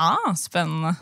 [0.00, 0.94] Ah, spennende.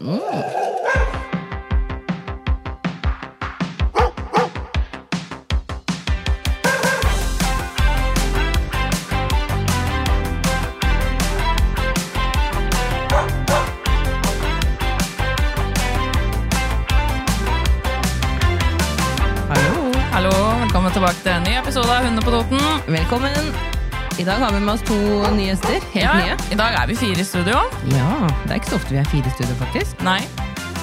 [20.12, 22.64] Hallo, velkommen tilbake til en ny episode av Hundene på Toten.
[22.88, 23.76] Velkommen.
[24.18, 24.96] I dag har vi med oss to
[25.36, 25.76] nye gjester.
[25.92, 26.36] Helt Ja, nye.
[26.52, 27.58] I dag er vi fire i studio.
[27.92, 30.00] Ja, Det er ikke så ofte vi er fire i studio, faktisk.
[30.06, 30.20] Nei.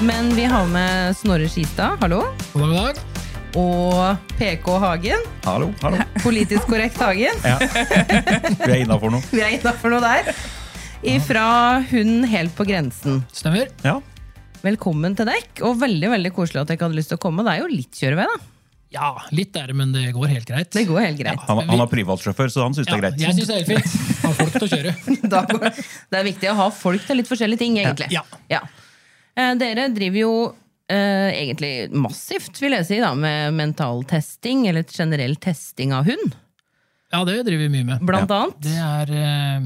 [0.06, 2.22] Men vi har med Snorre Skistad, hallo.
[2.54, 3.02] God dag.
[3.58, 5.26] Og PK Hagen.
[5.46, 6.06] Hallo, hallo.
[6.26, 7.42] Politisk korrekt Hagen.
[7.46, 7.58] ja.
[7.62, 9.26] Vi er innafor noe.
[9.34, 10.34] Vi er innafor noe der.
[11.04, 11.48] Ifra
[11.90, 13.24] Hun helt på grensen.
[13.34, 13.70] Stemmer.
[13.86, 13.98] Ja.
[14.64, 17.44] Velkommen til dekk, og veldig veldig koselig at dere hadde lyst til å komme.
[17.46, 18.42] Det er jo litt kjørevei, da.
[18.94, 20.70] Ja, litt er det, men det går helt greit.
[20.74, 21.40] Det går helt greit.
[21.48, 23.22] Han, han har privatsjåfør, så han syns det er greit.
[23.24, 24.20] jeg syns det er helt fint.
[24.24, 24.96] Ha folk til å kjøre.
[25.34, 25.64] Da går,
[26.14, 28.12] det er viktig å ha folk til litt forskjellige ting, egentlig.
[28.14, 28.22] Ja.
[28.52, 28.62] ja.
[29.58, 30.34] dere driver jo
[30.94, 31.74] eh, egentlig
[32.06, 36.38] massivt, vil jeg si, da, med mental testing, eller generell testing av hund,
[37.14, 38.06] Ja, det driver vi mye med.
[38.06, 38.62] blant annet.
[38.66, 39.66] Det er eh,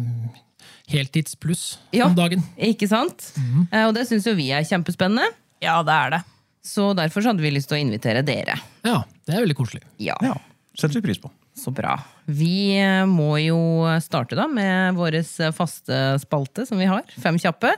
[0.95, 2.07] heltidspluss Ja.
[2.07, 2.43] om dagen.
[2.55, 3.33] Ikke sant?
[3.71, 5.27] Eh, og det syns jo vi er kjempespennende,
[5.63, 6.23] Ja, det er det.
[6.67, 8.59] Så derfor så hadde vi lyst til å invitere dere.
[8.85, 9.83] Ja, det er veldig koselig.
[10.03, 10.35] Ja, Ja,
[10.77, 11.31] setter vi pris på.
[11.57, 11.95] så bra.
[12.27, 13.57] Vi eh, må jo
[14.03, 15.15] starte da med vår
[15.55, 17.71] faste spalte som vi har, Fem kjappe.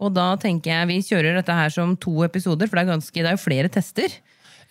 [0.00, 3.14] Og da tenker jeg vi kjører dette her som to episoder, for det er, ganske,
[3.20, 4.16] det er jo flere tester.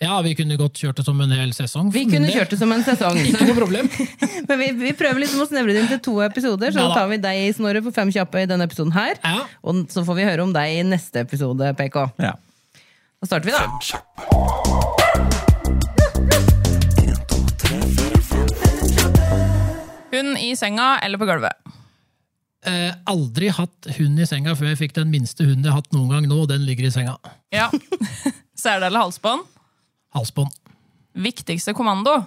[0.02, 1.92] Ja, vi kunne godt kjørt det som en hel sesong.
[1.94, 3.14] Vi kunne kjørt det som en sesong.
[3.30, 3.86] Ikke noe problem.
[4.50, 6.90] Men vi, vi prøver liksom å snevre det inn til to episoder, så Ja da
[6.90, 6.96] da.
[6.98, 9.14] tar vi deg, Snorre, for fem kjappe i denne episoden her.
[9.22, 9.44] Ja.
[9.62, 12.00] Og så får vi høre om deg i neste episode, PK.
[12.26, 12.34] Ja.
[13.24, 13.78] Da starter vi, da.
[13.80, 14.22] Kjappe.
[20.12, 21.56] Hund i senga eller på gulvet.
[22.66, 25.96] Eh, aldri hatt hund i senga før jeg fikk den minste hunden jeg har hatt
[25.96, 26.42] noen gang nå.
[26.42, 27.16] og Den ligger i senga.
[27.48, 27.70] Ja.
[28.66, 29.48] Sele eller halsbånd.
[30.12, 30.52] Halsbånd.
[31.16, 32.18] Viktigste kommando.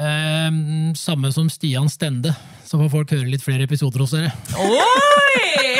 [0.00, 0.48] Eh,
[0.96, 2.32] samme som Stian Stende.
[2.64, 4.32] Så får folk høre litt flere episoder hos dere.
[4.64, 5.76] Oi!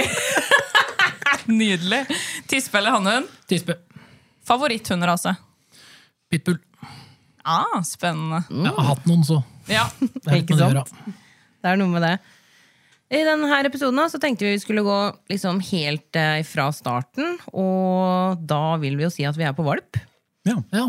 [1.57, 2.05] Nydelig.
[2.53, 3.33] Tispe eller hannhund.
[3.49, 3.81] Tispe.
[4.47, 5.35] Favoritthundrase.
[6.31, 6.59] Pitbull.
[7.47, 8.43] Ah, spennende.
[8.51, 9.41] Jeg har hatt noen, så.
[9.71, 9.87] Ja.
[10.01, 10.91] Det er Ikke sant?
[11.63, 12.17] Det er noe med det.
[13.15, 14.99] I denne episoden så tenkte vi vi skulle gå
[15.31, 19.67] liksom helt eh, fra starten, og da vil vi jo si at vi er på
[19.67, 19.99] valp.
[20.47, 20.61] ja.
[20.75, 20.89] Ja.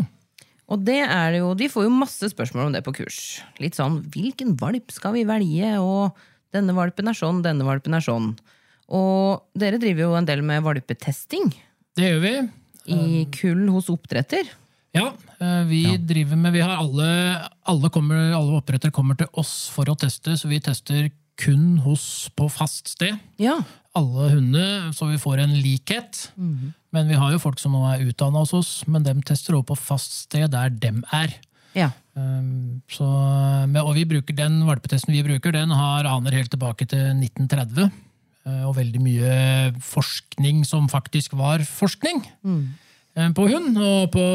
[0.68, 3.40] Og det er det jo, de får jo masse spørsmål om det på kurs.
[3.56, 6.12] Litt sånn 'hvilken valp skal vi velge', og
[6.52, 8.34] 'denne valpen er sånn, denne valpen er sånn'.
[8.92, 11.54] Og dere driver jo en del med valpetesting
[11.96, 12.34] Det gjør vi.
[12.88, 14.48] I kull hos oppdretter.
[14.96, 15.12] Ja,
[15.68, 17.08] vi vi driver med Vi har alle
[17.68, 22.28] alle, kommer, alle oppdrettere kommer til oss for å teste, så vi tester kun hos
[22.34, 23.18] på fast sted.
[23.38, 23.60] Ja.
[23.96, 26.30] Alle hundene, så vi får en likhet.
[26.90, 29.70] Men vi har jo folk som nå er utdanna hos oss, men dem tester også
[29.70, 31.36] på fast sted der dem er.
[31.76, 31.92] ja.
[32.18, 37.12] Um, Så, og vi bruker den valpetesten vi bruker, den har aner helt tilbake til
[37.14, 37.92] 1930.
[38.48, 39.38] eh, Og veldig mye
[39.84, 42.62] forskning som faktisk var forskning mm.
[43.36, 43.76] på hund.
[43.76, 44.26] Og på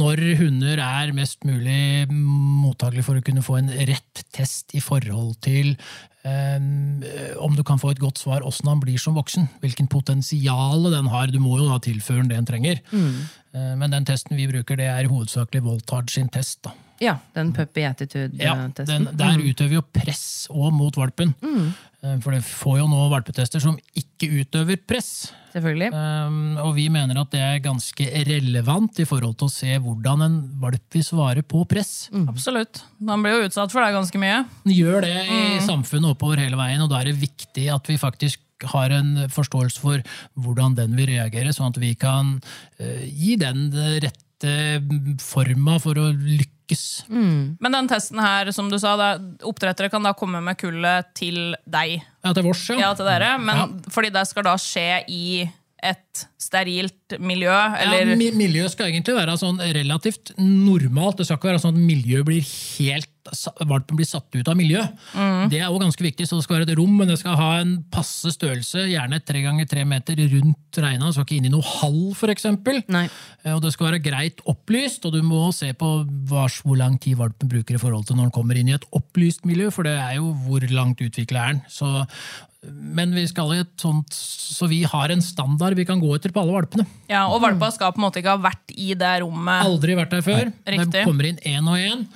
[0.00, 5.36] når hunder er mest mulig mottagelige for å kunne få en rett test i forhold
[5.44, 5.76] til
[6.20, 7.00] Um,
[7.40, 9.46] om du kan få et godt svar åssen han blir som voksen.
[9.62, 11.32] Hvilken potensial den har.
[11.32, 12.82] Du må jo da tilføre den det en trenger.
[12.92, 16.62] Eh, Men den testen vi bruker, det er hovedsakelig Voltage sin test.
[16.62, 16.74] da.
[17.00, 18.86] ja, den puppy attitude-testen.
[18.86, 21.34] den, Der utøver vi jo press òg mot valpen.
[21.42, 25.30] Eh, For det får jo nå valpetester som ikke utøver press.
[25.50, 25.90] Selvfølgelig.
[25.92, 30.24] Um, og vi mener at det er ganske relevant i forhold til å se hvordan
[30.24, 32.08] en valp vil svare på press.
[32.30, 32.84] Absolutt.
[33.02, 34.44] Man blir jo utsatt for det ganske mye.
[34.64, 37.98] Den gjør det i samfunnet oppover hele veien, og da er det viktig at vi
[38.00, 40.04] faktisk har en forståelse for
[40.40, 42.38] hvordan den vil reagere, sånn at vi kan
[42.80, 44.56] uh, gi den det rette
[45.20, 46.56] forma for å lykkes.
[47.60, 51.54] Men den testen her, som du sa, er- oppdrettere kan da komme med kullet til
[51.68, 52.00] deg.
[52.24, 53.38] Ja, til vårs, Ja, til dere.
[53.38, 55.50] Men fordi det skal da skje i
[55.82, 57.48] et sterilt miljø,
[57.80, 61.16] eller Ja, mi- miljøet skal egentlig være sånn relativt normalt.
[61.16, 62.44] Det skal ikke være sånn at miljøet blir
[62.78, 63.09] helt
[63.68, 64.80] valpen blir satt ut av miljø.
[65.50, 67.50] Det er jo ganske viktig, så det skal være et rom, men det skal ha
[67.60, 71.06] en passe størrelse, gjerne tre ganger tre meter rundt reina.
[71.06, 72.00] Det skal ikke inn i noe hall,
[72.30, 72.82] eksempel.
[73.44, 75.90] Eh, Og det skal være greit opplyst, og du må se på
[76.30, 79.44] hvor lang tid valpen bruker i forhold til når den kommer inn i et opplyst
[79.48, 81.62] miljø, for det er jo hvor langt utvikla er den.
[81.70, 82.04] Så,
[82.70, 86.32] men vi skal i et sånt, så vi har en standard vi kan gå etter
[86.34, 86.84] på alle valpene.
[87.08, 89.64] Ja, Og valpa skal på en måte ikke ha vært i det rommet.
[89.64, 90.52] Aldri vært der før.
[90.68, 90.92] Riktig.
[91.00, 92.06] De kommer inn én og én.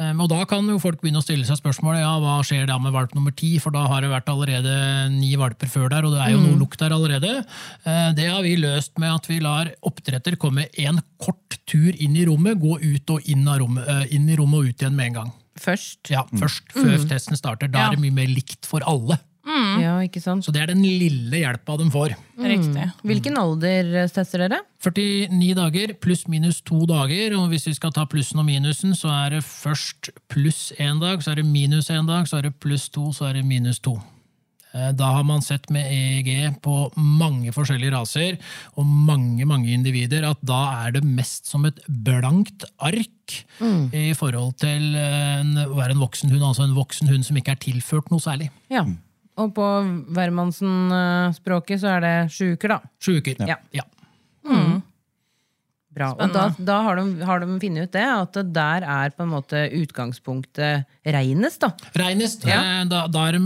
[0.00, 2.78] Um, og da kan jo folk begynne å stille seg spørsmålet ja, hva skjer da
[2.80, 4.72] med valp nummer ti, for da har det vært allerede
[5.12, 7.32] ni valper før der, og det er jo noe lukt der allerede.
[7.84, 12.16] Eh, det har vi løst med at vi lar oppdretter komme en kort tur inn
[12.16, 15.12] i rommet, gå ut og inn, rommet, eh, inn i rommet og ut igjen med
[15.12, 15.34] en gang.
[15.60, 16.00] Først.
[16.08, 17.68] Ja, Først, før testen starter.
[17.68, 17.86] Da Ja.
[17.90, 19.18] er det mye mer likt for alle.
[19.80, 20.44] Ja, ikke sant?
[20.44, 22.12] Så det er den lille hjelpa de får.
[22.40, 22.84] Riktig.
[23.08, 24.60] Hvilken alder eh, tester dere?
[24.84, 29.08] 49 dager pluss minus to dager, og hvis vi skal ta plussen og minusen, så
[29.26, 32.58] er det først pluss én dag, så er det minus én dag, så er det
[32.60, 33.96] pluss to, så er det minus to.
[34.74, 38.36] Eh, Da har man sett med EEG på mange forskjellige raser
[38.76, 43.06] og mange mange individer at da er det mest som et blankt ark
[43.94, 47.52] i forhold til en, å være en voksen hund, altså en voksen hund som ikke
[47.56, 48.50] er tilført noe særlig.
[48.70, 48.84] Ja.
[49.40, 49.66] Og på
[50.16, 52.80] hvermannsen-språket så er det sju uker, da.
[53.02, 53.42] Sju uker.
[53.48, 53.56] Ja.
[53.74, 53.86] ja.
[55.90, 56.12] Bra.
[56.22, 59.24] Og da, da har, de, har de funnet ut det, at det der er på
[59.24, 61.72] en måte utgangspunktet reinest, da.
[61.98, 62.46] Reinest.
[62.46, 62.60] Ja.
[62.62, 63.42] eh, Da, da er de,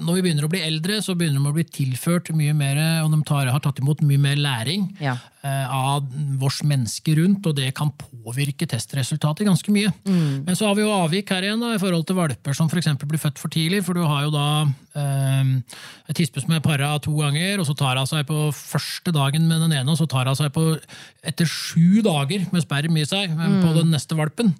[0.00, 3.12] når vi begynner å bli eldre, så begynner de å bli tilført mye mer, og
[3.12, 5.18] de tar, har tatt imot mye mer læring Ja.
[5.44, 6.06] Eh, av
[6.40, 9.92] vårs menneske rundt, og det kan påvirke testresultatet ganske mye.
[10.08, 10.44] Mm.
[10.46, 12.88] Men så har vi jo avvik her igjen da, i forhold til valper som f.eks.
[13.04, 14.46] blir født for tidlig, for du har jo da
[14.96, 15.52] eh,
[16.08, 19.46] et tispe som er para to ganger, og så tar hun seg på første dagen
[19.50, 20.66] med den ene, og så tar hun seg på
[21.24, 24.54] etter sju dager med sperm i seg men på den neste valpen.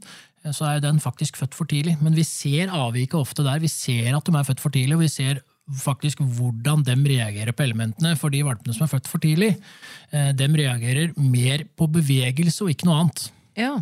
[0.44, 1.96] eh, Så er den faktisk født for tidlig.
[2.04, 3.58] Men vi ser avviket ofte der.
[3.62, 5.40] Vi ser at de er født for tidlig, og vi ser
[5.80, 8.14] faktisk hvordan de reagerer på elementene.
[8.20, 9.54] For de valpene som er født for tidlig,
[10.12, 13.26] eh, de reagerer mer på bevegelse og ikke noe annet.
[13.56, 13.74] Ja.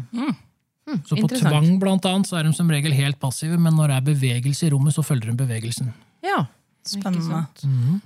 [1.09, 3.97] Så på tvang blant annet, så er de som regel helt passive, men når det
[3.97, 5.95] er bevegelse i rommet, så følger de bevegelsen.
[6.27, 6.47] ja.
[6.83, 7.45] Spennende.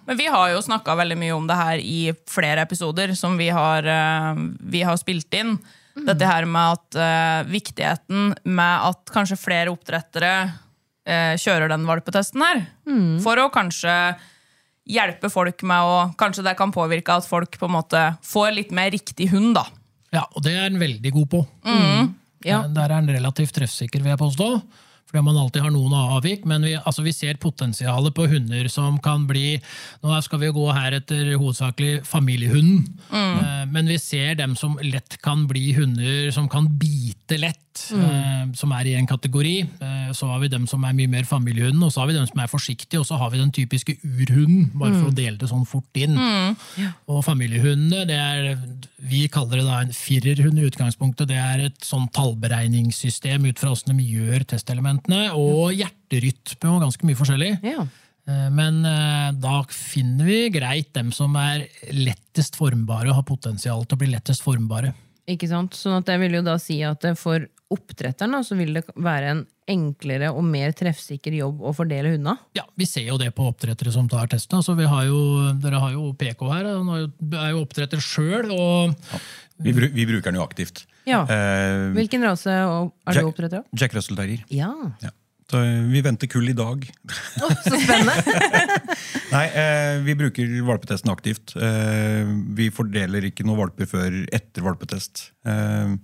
[0.04, 3.48] Men vi har jo snakka veldig mye om det her i flere episoder som vi
[3.48, 5.54] har, eh, vi har spilt inn.
[5.96, 10.32] Dette her med at uh, viktigheten med at kanskje flere oppdrettere
[11.06, 12.64] kjører den valpetesten her.
[13.22, 13.92] For å kanskje
[14.86, 18.70] hjelpe folk med å Kanskje det kan påvirke at folk på en måte får litt
[18.74, 19.64] mer riktig hund, da.
[20.14, 21.40] Ja, og det er den veldig god på.
[22.46, 22.60] Ja.
[22.62, 24.48] Eh, Der er den relativt treffsikker, vil jeg påstå.
[25.06, 28.96] Fordi man alltid har noen avvik, men vi, altså vi ser potensialet på hunder som
[28.98, 29.54] kan bli
[30.02, 32.82] Nå skal vi gå her etter hovedsakelig familiehunden,
[33.12, 37.62] eh, men vi ser dem som lett kan bli hunder som kan bite lett,
[37.94, 39.56] eh, som er i en kategori.
[39.80, 42.26] Eh, Så har vi dem som er mye mer familiehunden, og så har vi dem
[42.26, 45.48] som er forsiktige, og så har vi den typiske urhunden, bare for å dele det
[45.50, 46.16] sånn fort inn.
[47.08, 48.56] Og familiehundene, det er,
[49.02, 51.28] vi kaller det da en firerhund i utgangspunktet.
[51.28, 54.46] Det er et sånn tallberegningssystem ut fra hvordan de gjør
[54.98, 57.52] testelementene, og hjerterytme og ganske mye forskjellig.
[57.64, 57.86] ja.
[58.28, 63.84] Eh, Men eh, da finner vi greit dem som er lettest formbare og har potensial
[63.86, 64.94] til å bli lettest formbare.
[65.28, 65.74] Ikke sant?
[65.74, 69.30] Sånn at jeg vil jo da si at for oppdretteren da, så vil det være
[69.30, 72.36] en enklere og mer treffsikker jobb å fordele hundene.
[72.54, 74.58] Ja, Vi ser jo det på oppdrettere som tar testen.
[74.58, 78.50] Altså, vi har jo, dere har jo PK her, han er jo- er oppdretter sjøl.
[78.50, 79.18] Ja,
[79.58, 80.84] Vi, vi bruker den jo aktivt.
[81.06, 81.22] Ja.
[81.30, 83.68] Eh, Hvilken rase er du oppdretter av?
[83.78, 84.42] Jack Russell Terrier.
[84.50, 84.72] Ja.
[85.04, 85.12] Ja.
[85.46, 86.82] Så eh, vi venter kull i dag.
[87.44, 88.16] Oh, så spennende!
[89.36, 91.54] Nei, eh, vi bruker valpetesten aktivt.
[91.54, 92.26] Eh,
[92.58, 95.28] vi fordeler ikke noen valper før etter valpetest.
[95.46, 95.94] Eh,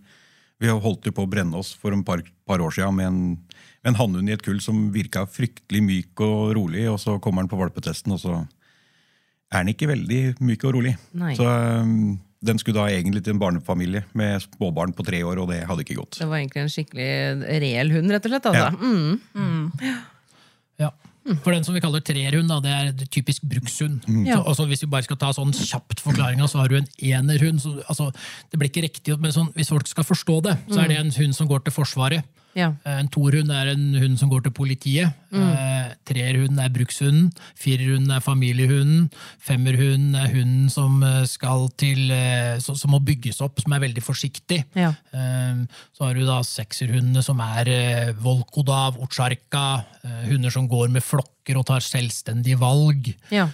[0.62, 3.08] vi har holdt jo på å brenne oss for en par, par år siden med
[3.10, 3.20] en,
[3.82, 7.42] med en hannhund i et kull som virka fryktelig myk og rolig, og så kommer
[7.42, 8.36] han på valpetesten, og så
[9.50, 10.94] er han ikke veldig myk og rolig.
[11.18, 11.34] Nei.
[11.34, 11.90] Så eh,
[12.42, 15.84] den skulle da egentlig til en barnefamilie med småbarn på tre år, og det hadde
[15.84, 16.18] ikke gått.
[16.18, 17.10] Det var egentlig en skikkelig
[17.62, 18.48] reell hund, rett og slett.
[18.50, 18.66] Altså.
[18.66, 19.38] Ja.
[19.38, 19.70] Mm.
[20.82, 20.90] Ja.
[21.44, 24.02] For den som vi kaller trerhund, da, det er typisk brukshund.
[24.26, 24.40] Ja.
[24.40, 27.62] Så, altså, hvis vi bare skal ta sånn kjapt forklaringa, så har du en enerhund.
[27.62, 28.10] Så, altså,
[28.50, 31.14] det blir ikke riktig, men sånn, Hvis folk skal forstå det, så er det en
[31.14, 32.26] hund som går til Forsvaret.
[32.58, 32.72] Ja.
[32.84, 35.12] En torhund er en hund som går til politiet.
[35.32, 35.52] Mm.
[36.08, 37.30] Treerhunden er brukshunden.
[37.58, 39.06] Firerhunden er familiehunden.
[39.40, 44.04] Femmerhunden er hunden som eh, skal til eh, som må bygges opp, som er veldig
[44.04, 44.62] forsiktig.
[44.76, 44.92] Ja.
[45.12, 45.62] Eh,
[45.96, 51.04] Så har du da sekserhundene som er eh, Volkodav, Otsjarka, eh, hunder som går med
[51.04, 53.14] flokker og tar selvstendige valg.
[53.32, 53.48] Ja.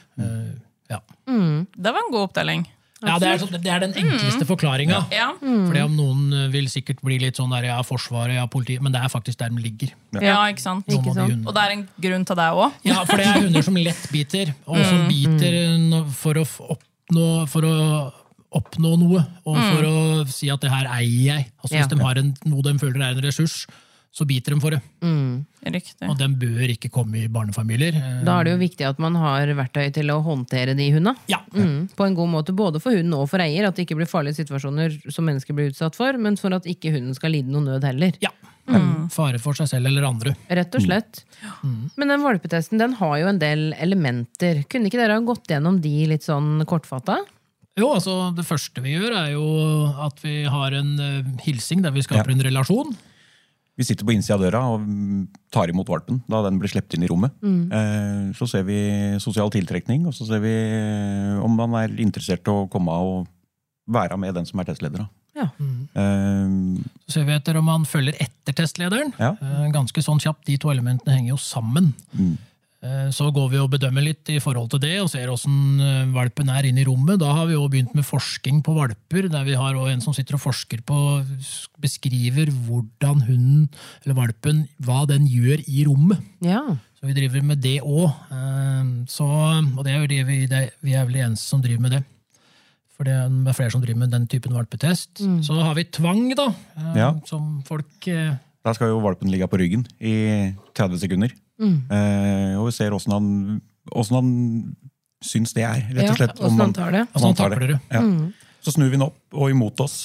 [0.90, 1.00] ja.
[1.28, 1.66] Mm.
[1.76, 2.66] Det var en god opptelling.
[3.06, 5.04] Ja, det er, sånn- det er den enkleste forklaringa.
[5.14, 5.28] Ja.
[5.38, 8.90] Fordi om noen eh, vil sikkert bli litt sånn der, ja, Forsvaret, ja, politiet, men
[8.92, 9.92] det er faktisk der de ligger.
[10.20, 10.86] ja, ikke sant?
[10.90, 11.46] Ikke sant?
[11.46, 12.72] Og det er en grunn til det òg.
[12.88, 15.58] Ja, for det er hunder som lett biter, og som biter
[16.18, 17.76] for å oppnå, for å
[18.58, 19.96] oppnå noe, og for å
[20.32, 21.50] si at det her eier jeg.
[21.62, 21.82] Altså Ja.
[21.84, 23.66] Hvis de har en, noe de føler er en ressurs,
[24.14, 24.80] så biter de for det.
[25.68, 26.08] Riktig.
[26.08, 27.96] Og den bør ikke komme i barnefamilier.
[28.26, 31.14] Da er det jo viktig at man har verktøy til å håndtere de hundene.
[31.30, 31.42] Ja.
[31.54, 33.68] Mm, på en god måte, både for hunden og for eier.
[33.68, 36.92] At det ikke blir farlige situasjoner som mennesker blir utsatt for, men for at ikke
[36.96, 38.16] hunden skal lide noe nød heller.
[38.24, 38.32] ja.
[39.08, 40.34] Fare for seg selv eller andre.
[40.52, 41.22] Rett og slett.
[41.96, 44.60] Men den valpetesten den har jo en del elementer.
[44.68, 47.16] Kunne ikke dere ha gått gjennom de litt sånn kortfatta?
[47.78, 49.46] Jo, altså Det første vi gjør, er jo
[50.04, 52.36] at vi har en uh, hilsing der vi skaper Ja.
[52.36, 52.92] en relasjon.
[53.78, 55.20] Vi sitter på innsida av døra og mm,
[55.54, 57.30] tar imot valpen da den blir sluppet inn i rommet.
[57.46, 58.78] Eh, Så ser vi
[59.22, 63.12] sosial tiltrekning, og så ser vi eh, om man er interessert i å komme av
[63.12, 63.28] og
[63.88, 65.06] være med den som er testleder.
[65.06, 65.08] da.
[65.38, 65.46] Ja.
[65.94, 69.14] Eh, Så ser vi etter om han følger etter testlederen.
[69.18, 69.36] Ja.
[69.40, 70.44] Eh, Ganske sånn kjapt.
[70.50, 71.92] De to elementene henger jo sammen.
[72.18, 72.34] Eh,
[73.10, 76.48] Så går vi og bedømmer litt i forhold til det, og ser åssen eh, valpen
[76.54, 77.18] er inne i rommet.
[77.18, 80.36] Da har vi jo begynt med forskning på valper, der vi har en som sitter
[80.38, 80.98] og forsker på
[81.82, 83.64] Beskriver hvordan hunden,
[84.04, 86.22] eller valpen, hva den gjør i rommet.
[86.44, 86.62] ja.
[86.98, 88.10] Så vi driver med det òg.
[89.78, 91.92] Og det er jo det vi, det, vi er vel de eneste som driver med
[91.94, 92.00] det.
[92.96, 95.22] For det er flere som driver med den typen valpetest.
[95.46, 96.48] Så har vi tvang, da.
[96.74, 97.12] eh, Ja.
[97.30, 98.32] Som folk eh,
[98.66, 101.30] Da skal jo valpen ligge på ryggen i 30 sekunder.
[101.62, 103.30] Eh, og vi ser åssen han,
[103.90, 104.30] hvordan han
[105.24, 106.36] syns det er, rett og slett.
[106.38, 107.04] hvordan Om han tar det.
[107.14, 107.80] Han, han tar det.
[107.90, 108.04] Ja.
[108.64, 109.98] Så snur vi den opp og imot oss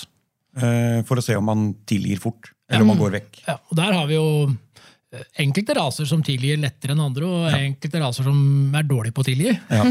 [0.57, 3.43] eh, for å se om han tilgir fort, eller om han går vekk.
[3.48, 7.48] Ja, og der har vi jo eh, enkelte raser som tilgir lettere enn andre, og
[7.53, 9.53] enkelte raser som er dårlige på å tilgi.
[9.53, 9.86] Ja.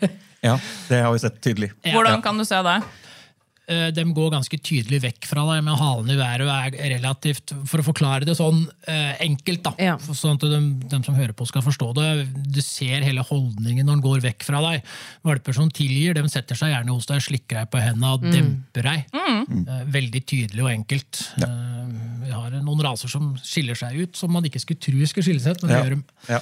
[0.52, 0.56] ja,
[0.90, 1.72] det har vi sett tydelig.
[1.88, 2.78] Hvordan kan du se det?
[3.68, 7.52] Eh, De går ganske tydelig vekk fra deg med halen i været og er relativt
[7.68, 9.96] For å forklare det sånn eh, enkelt, da, Ja.
[9.98, 12.06] sånn at de, de som hører på, skal forstå det.
[12.48, 14.82] Du ser hele holdningen når den går vekk fra deg.
[15.22, 18.88] Valper som tilgir, de setter seg gjerne hos deg, slikker deg på hendene og demper
[18.88, 19.04] deg.
[19.12, 21.22] Eh, Veldig tydelig og enkelt.
[21.36, 21.84] Eh,
[22.24, 25.40] Vi har noen raser som skiller seg ut, som man ikke skulle tro skulle skille
[25.44, 25.84] seg ut, men det Ja.
[25.84, 26.02] gjør de.
[26.28, 26.40] Ja.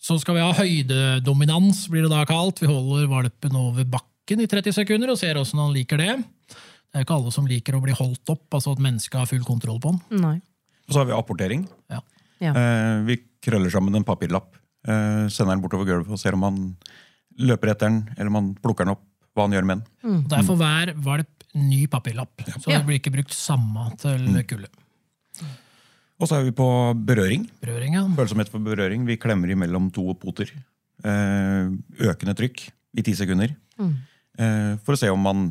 [0.00, 2.60] Så skal vi ha høydedominans, blir det da kalt.
[2.62, 4.06] Vi holder valpen over bakken
[4.38, 6.12] i 30 sekunder og ser åssen han liker det.
[6.50, 9.42] Det er ikke alle som liker å bli holdt opp, altså at mennesket har full
[9.46, 10.22] kontroll på den.
[10.22, 10.36] Nei.
[10.86, 11.66] Og så har vi apportering.
[11.90, 12.00] Ja.
[12.40, 12.54] Ja.
[12.54, 14.54] Eh, vi krøller sammen en papirlapp,
[14.86, 16.60] eh, sender den bortover gulvet og ser om han
[17.38, 20.24] løper etter den, eller om han plukker den opp, hva han gjør med den.
[20.28, 24.70] Det er for hver valp ny papirlapp, så det blir ikke brukt samme til kulde.
[26.20, 26.66] Og så er vi på
[27.08, 27.46] berøring.
[27.62, 28.04] Berøring, ja.
[28.18, 29.06] Følsomhet for berøring.
[29.08, 30.50] Vi klemmer imellom to poter.
[31.00, 31.70] Eh,
[32.04, 32.66] økende trykk
[32.98, 33.54] i ti sekunder.
[33.80, 33.94] Eh,
[34.84, 35.50] for å se om man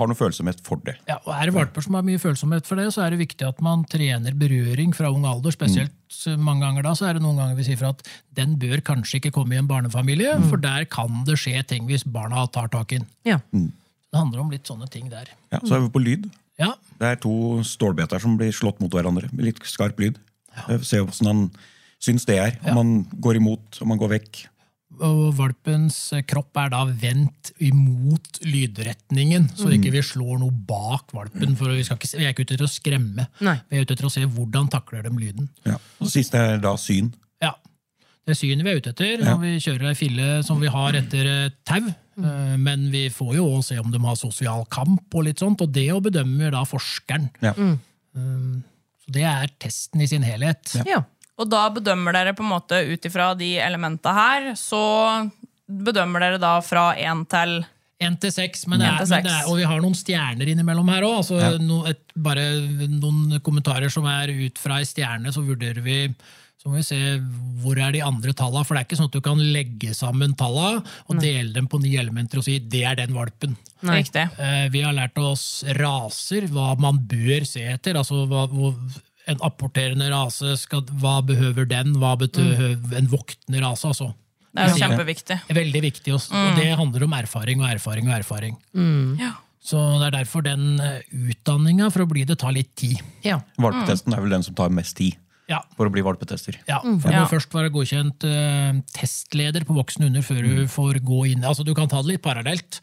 [0.00, 0.94] har noe følsomhet for det.
[1.10, 3.44] Ja, og Er det valper som har mye følsomhet for det, så er det viktig
[3.46, 5.52] at man trener berøring fra ung alder.
[5.52, 5.92] Spesielt
[6.40, 8.00] mange ganger da, så er det noen ganger vi sier fra at
[8.38, 12.06] den bør kanskje ikke komme i en barnefamilie, for der kan det skje ting hvis
[12.08, 13.08] barna tar tak i den.
[13.28, 13.40] Ja.
[13.50, 15.28] Det handler om litt sånne ting der.
[15.52, 16.30] Ja, så er vi på lyd.
[16.60, 20.18] Ja, Det er to stålbeter som blir slått mot hverandre med litt skarp lyd.
[20.56, 20.78] Ja.
[20.84, 21.44] Se hvordan han
[22.00, 22.56] syns det er.
[22.68, 24.42] Om han går imot, om han går vekk.
[24.98, 25.96] Og valpens
[26.28, 31.54] kropp er da vendt imot lydretningen, så ikke vi slår noe bak valpen.
[31.56, 33.54] for Vi, skal ikke, vi er ikke ute etter å skremme, Nei.
[33.70, 35.48] vi er ute etter å se hvordan takler de lyden.
[35.64, 35.76] Ja.
[36.00, 37.12] Og siste er da syn.
[37.40, 37.54] Ja,
[38.26, 39.36] Det er synet vi er ute etter Ja.
[39.40, 41.86] vi kjører ei fille som vi har etter eh, tau.
[42.20, 45.60] Eh, Men vi får jo også se om de har sosial kamp, og litt sånt,
[45.62, 47.30] og det bedømmer da forskeren.
[47.40, 47.54] Ja.
[47.54, 50.74] Så Det er testen i sin helhet.
[50.86, 51.04] ja.
[51.40, 54.80] Og da bedømmer dere på en måte ut ifra de elementa her, så
[55.70, 57.62] bedømmer dere da fra én til
[58.00, 61.18] Én til seks, og vi har noen stjerner innimellom her òg.
[61.18, 61.50] Altså, Ja.
[61.60, 61.82] no,
[62.16, 62.46] bare
[62.88, 66.08] noen kommentarer som er ut fra ei stjerne, så vurderer vi
[66.60, 66.96] så må vi se
[67.62, 68.66] hvor er de andre tallene.
[68.66, 71.80] For det er ikke sånn at du kan legge sammen tallene og dele dem på
[71.80, 73.56] ni elementer og si det er den valpen.
[73.82, 74.26] Riktig.
[74.38, 77.96] Eh, Vi har lært oss raser, hva man bør se etter.
[77.96, 78.74] altså hva, hvor
[79.30, 81.94] En apporterende rase, skal, hva behøver den?
[82.02, 83.86] Hva behøver en voktende rase?
[83.90, 84.10] altså.
[84.50, 85.36] Det er jo kjempeviktig.
[85.46, 88.56] Det er veldig viktig, også, og det handler om erfaring og erfaring og erfaring.
[89.20, 89.36] Ja.
[89.62, 92.96] Så det er derfor den eh, utdanninga for å bli det tar litt tid.
[93.22, 93.38] ja.
[93.60, 95.18] Valpetesten er vel den som tar mest tid.
[95.50, 95.58] Ja.
[95.76, 96.56] for å bli valpetester.
[96.68, 97.24] Ja, for du Ja.
[97.24, 101.42] må først være godkjent uh, testleder på voksne hunder før du får gå inn.
[101.42, 102.78] Altså, Du kan ta det litt parallelt,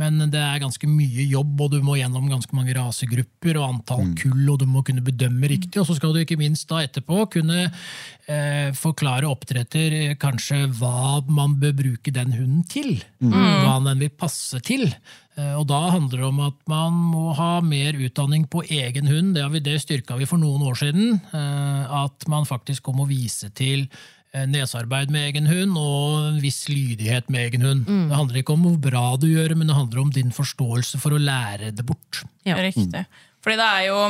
[0.00, 4.14] men det er ganske mye jobb, og du må gjennom ganske mange rasegrupper og antall
[4.16, 5.76] kull, og du må kunne bedømme riktig.
[5.80, 11.20] Og så skal du ikke minst da etterpå kunne uh, forklare oppdretter eh, kanskje hva
[11.28, 12.96] man bør bruke den hunden til.
[13.20, 14.88] Hva den vil passe til.
[15.36, 19.34] Eh, Og da handler det om at man må ha mer utdanning på egen hund.
[19.36, 21.20] Det, har vi, det styrka vi for noen år siden.
[21.32, 23.88] eh, At man faktisk må vise til
[24.36, 27.86] nesarbeid nesearbeid med egen hund og en viss lydighet med egen hund.
[27.86, 31.00] Det handler ikke om hvor bra du gjør det, men det handler om din forståelse
[31.00, 32.20] for å lære det bort.
[32.44, 32.58] Ja.
[32.60, 33.06] Riktig.
[33.40, 34.00] Fordi det er jo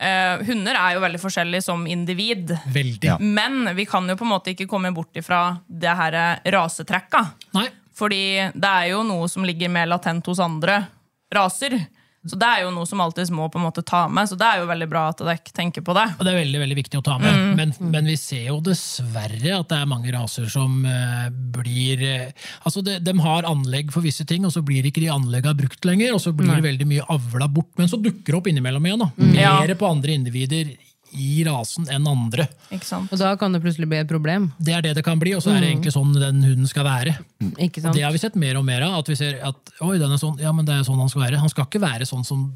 [0.00, 2.54] Uh, Hunder er jo veldig forskjellige som individ.
[2.72, 3.18] Veldig.
[3.20, 7.20] Men vi kan jo på en måte ikke komme bort ifra det her eh, rasetrekka.
[7.52, 7.66] Nei,
[8.00, 8.24] Fordi
[8.56, 10.82] det er jo noe som ligger mer latent hos andre
[11.34, 11.76] raser.
[12.20, 14.28] Så det er jo noe som alltid må på en måte ta med.
[14.28, 16.04] Så det er jo veldig bra at dere tenker på det.
[16.18, 17.38] Og det er veldig veldig viktig å ta med.
[17.56, 22.50] Men, men vi ser jo dessverre at det er mange raser som uh, blir uh,
[22.68, 25.88] Altså, de, de har anlegg for visse ting, og så blir ikke de anleggene brukt
[25.88, 26.12] lenger.
[26.18, 29.06] Og så blir det veldig mye avla bort, men så dukker det opp innimellom igjen.
[29.06, 29.10] da.
[29.16, 29.32] Mm.
[29.38, 30.74] Mer på andre individer
[31.12, 32.46] i rasen enn andre.
[32.70, 33.10] Ikke sant?
[33.12, 34.50] Og da kan det plutselig bli et problem.
[34.58, 36.86] Det er det det kan bli, og så er det egentlig sånn den hunden skal
[36.86, 37.16] være.
[37.56, 37.96] Ikke sant?
[37.96, 39.00] Det har vi sett mer og mer av.
[39.02, 41.26] At vi ser at oi, den er sånn, ja, men det er sånn han skal
[41.26, 41.42] være.
[41.42, 42.46] Han skal ikke være sånn som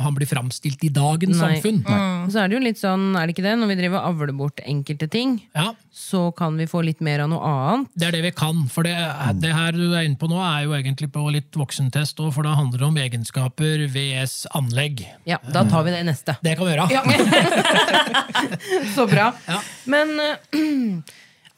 [0.00, 1.54] han blir framstilt i dagens Nei.
[1.56, 1.82] samfunn.
[1.86, 2.30] Mm.
[2.32, 4.34] så er det jo litt sånn, er det ikke det, når vi driver og avler
[4.36, 7.90] bort enkelte ting, Ja, så kan vi få litt mer av noe annet.
[7.98, 8.62] Det er det vi kan.
[8.72, 8.94] For det,
[9.42, 12.46] det her du er inne på nå, er jo egentlig på litt voksentest, òg, for
[12.46, 15.04] da handler det om egenskaper VS anlegg.
[15.28, 16.36] Ja, da tar vi det i neste.
[16.44, 16.88] Det kan vi gjøre.
[18.94, 19.32] Så bra.
[19.46, 19.60] Ja.
[19.90, 20.16] Men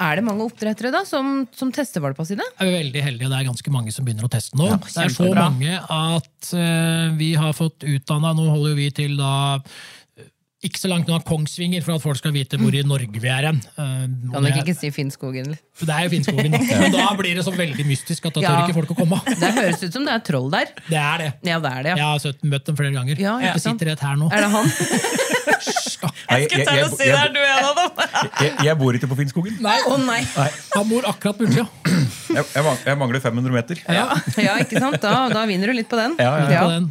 [0.02, 2.44] er det mange oppdrettere da, som, som tester valpa sine?
[2.58, 4.68] er vi veldig heldige, og det er ganske mange som begynner å teste nå.
[4.82, 9.32] det er så mange at uh, vi har fått utdanna Nå holder vi til da
[10.62, 13.48] ikke så langt unna Kongsvinger, for at folk skal vite hvor i Norge vi er
[13.48, 13.58] hen.
[13.74, 15.56] Uh, Kan dere ikke si Finnskogen?
[15.82, 16.60] det er jo Finnskogen, da.
[16.84, 18.60] men da blir det så veldig mystisk at da tør Ja.
[18.68, 19.18] ikke folk å komme.
[19.26, 20.70] Det høres ut som det er troll der.
[20.86, 21.30] Det er det.
[21.50, 23.18] Ja, det er det, Jeg har søtt, møtt dem flere ganger.
[23.18, 24.30] Ja, ikke jeg sitter rett her nå.
[24.30, 24.72] Er det han?
[26.32, 28.00] Jeg, skulle Til å si det er du en av dem!
[28.40, 29.58] jeg, jeg bor ikke på Finnskogen.
[29.62, 30.20] Nei, Å nei!
[30.72, 31.66] Han bor akkurat på utsida.
[32.32, 33.82] Jeg, jeg, mangler 500 meter.
[33.86, 34.06] Ja.
[34.40, 34.98] Ja, ikke sant?
[35.02, 36.16] Da, da vinner du litt på den.
[36.22, 36.88] Ja, ja, på den.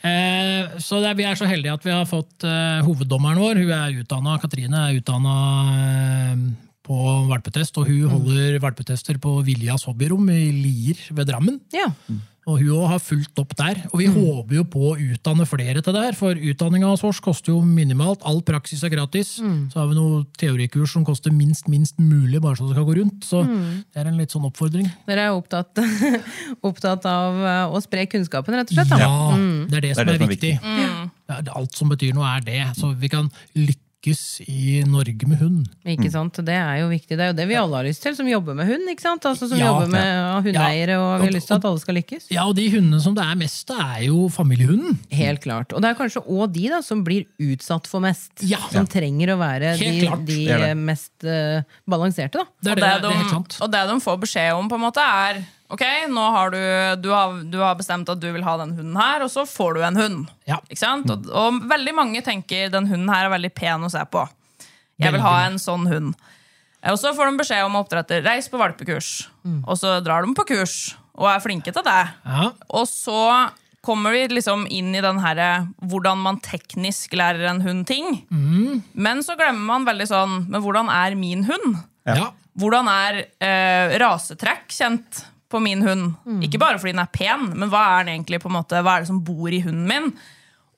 [0.00, 3.60] Eh, så det, vi er så heldige at vi har fått eh, hoveddommeren vår.
[3.60, 5.36] Hun er utdanna, Katrine er utdanna
[5.76, 6.44] eh,
[6.86, 11.60] på valpetest, og hun holder valpetester på Viljas hobbyrom i Lier ved Drammen.
[11.74, 11.90] Ja.
[12.48, 13.76] Og hun også har fulgt opp der.
[13.92, 17.20] Og vi håper jo på å utdanne flere til det her, for utdanninga hos oss
[17.22, 18.22] koster jo minimalt.
[18.26, 19.34] All praksis er gratis.
[19.36, 22.96] Så har vi noen teorikurs som koster minst minst mulig, bare så det skal gå
[23.02, 23.28] rundt.
[23.28, 24.88] Så det er en litt sånn oppfordring.
[25.06, 25.78] Dere er opptatt,
[26.70, 28.90] opptatt av eh, å spre kunnskapen, rett og slett?
[28.90, 28.98] Da.
[29.04, 29.36] Ja,
[29.70, 30.54] det er det, som, det er som er viktig.
[30.64, 32.60] Ja, det- alt som betyr noe, er det.
[32.80, 33.28] Så vi kan
[34.00, 35.66] lykkes i Norge med hund.
[35.84, 36.32] Ikke sant?
[36.44, 37.16] Det er jo viktig.
[37.16, 38.88] Det er jo det vi alle har lyst til, som jobber med hund.
[38.88, 39.22] ikke sant?
[39.24, 39.66] Altså Som Ja.
[39.66, 42.30] jobber med ja, hundeeiere, og vi har lyst til at alle skal lykkes.
[42.30, 44.98] Ja, og de hundene som det er mest av, er jo familiehunden.
[45.10, 45.72] Helt klart.
[45.74, 48.32] Og det er kanskje òg de da, som blir utsatt for mest.
[48.42, 48.58] Ja.
[48.72, 50.76] Som trenger å være Helt de, de Det det.
[50.76, 52.38] mest uh, balanserte.
[52.40, 52.44] da.
[52.62, 53.58] Det er, Og det, det, det er helt de, sant.
[53.60, 56.60] og det de får beskjed om, på en måte, er Ok, nå har du,
[57.02, 59.76] du, har, du har bestemt at du vil ha den hunden her, og så får
[59.76, 60.32] du en hund.
[60.50, 60.58] Ja.
[60.66, 61.10] Ikke sant?
[61.12, 64.26] Og, og veldig mange tenker den hunden her er veldig pen å se på.
[65.00, 66.10] Jeg vil ha en sånn hund.
[66.90, 68.22] Og så får de beskjed om oppdretter.
[68.24, 69.28] Reis på valpekurs.
[69.62, 70.76] Og så drar de på kurs
[71.20, 72.02] og er flinke til det.
[72.24, 72.50] Ja.
[72.76, 73.22] Og så
[73.84, 75.40] kommer vi liksom inn i den her
[75.88, 78.22] hvordan man teknisk lærer en hund ting.
[78.92, 81.80] Men så glemmer man veldig sånn Men hvordan er min hund?
[82.08, 82.30] Ja.
[82.60, 86.14] Hvordan er eh, rasetrekk kjent på min hund?
[86.46, 88.96] Ikke bare fordi den er pen, men hva er den egentlig på en måte, hva
[88.96, 90.10] er det som bor i hunden min?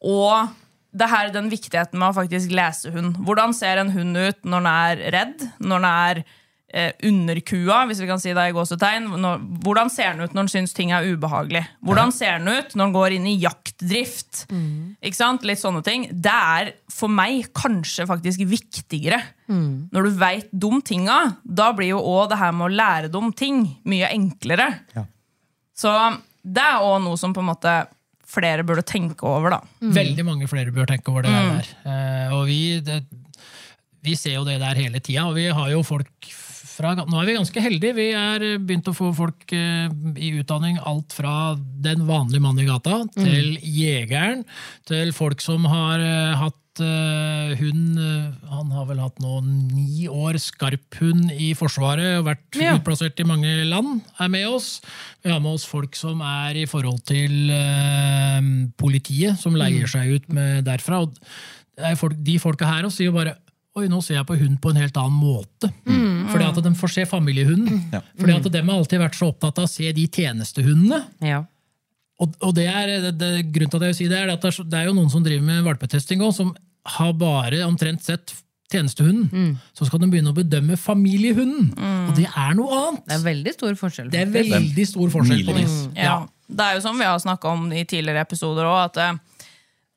[0.03, 0.51] Og
[0.93, 3.17] det her, den viktigheten med å faktisk lese hund.
[3.25, 5.45] Hvordan ser en hund ut når den er redd?
[5.61, 6.23] Når den er
[7.05, 9.11] underkua, hvis vi kan si det i gåsetegn?
[9.21, 11.65] Når, hvordan ser den ut når den syns ting er ubehagelig?
[11.85, 14.47] Hvordan ser den ut når den går inn i jaktdrift?
[15.05, 15.45] Ikke sant?
[15.49, 16.09] Litt sånne ting.
[16.13, 19.21] Det er for meg kanskje faktisk viktigere.
[19.53, 23.33] Når du veit de tinga, da blir jo òg det her med å lære dem
[23.37, 24.71] ting mye enklere.
[24.97, 25.05] Ja.
[25.77, 25.93] Så
[26.43, 27.75] det er òg noe som på en måte
[28.33, 29.91] flere burde tenke over, da.
[29.93, 31.69] Veldig mange flere bør tenke over det der.
[31.85, 33.03] Eh, og vi, det,
[34.05, 36.33] vi ser jo det der hele tida, og vi har jo folk
[36.83, 37.95] fra Nå er vi ganske heldige.
[37.97, 39.87] Vi er begynt å få folk eh,
[40.18, 44.42] i utdanning alt fra den vanlige mannen i gata til jegeren,
[44.88, 50.38] til folk som har eh, hatt hun eh, Han har vel hatt nå ni år
[50.40, 52.79] skarphund i Forsvaret og vært Ja.
[52.79, 54.79] utplassert i mange land, er med oss.
[55.21, 58.40] Vi har med oss folk som er i forhold til eh,
[58.81, 61.03] politiet, som leier seg ut med derfra.
[61.05, 61.12] Og
[62.01, 63.37] folk, de folka her også sier jo bare
[63.73, 65.71] Oi, nå ser jeg på hund på en helt annen måte.
[66.33, 67.81] Fordi at de får se familiehunden.
[67.95, 68.03] Ja.
[68.19, 71.01] Fordi at de har alltid vært så opptatt av å se de tjenestehundene.
[71.25, 71.41] Ja.
[72.21, 74.45] Og, og det er, det, det, grunnen til at jeg vil si det, er at
[74.45, 76.53] det er, jo noen som driver med valpetesting òg, som
[76.99, 78.35] har bare omtrent sett
[78.73, 79.57] tjenestehunden.
[79.77, 81.73] Så skal de begynne å bedømme familiehunden.
[82.11, 83.09] Og det er noe annet.
[83.09, 84.13] Det er veldig stor forskjell.
[84.13, 85.65] Det er veldig stor forskjell på det.
[85.65, 85.81] Milevis.
[85.97, 86.23] Ja.
[86.53, 89.21] Det er jo som vi har snakka om i tidligere episoder òg, at eh,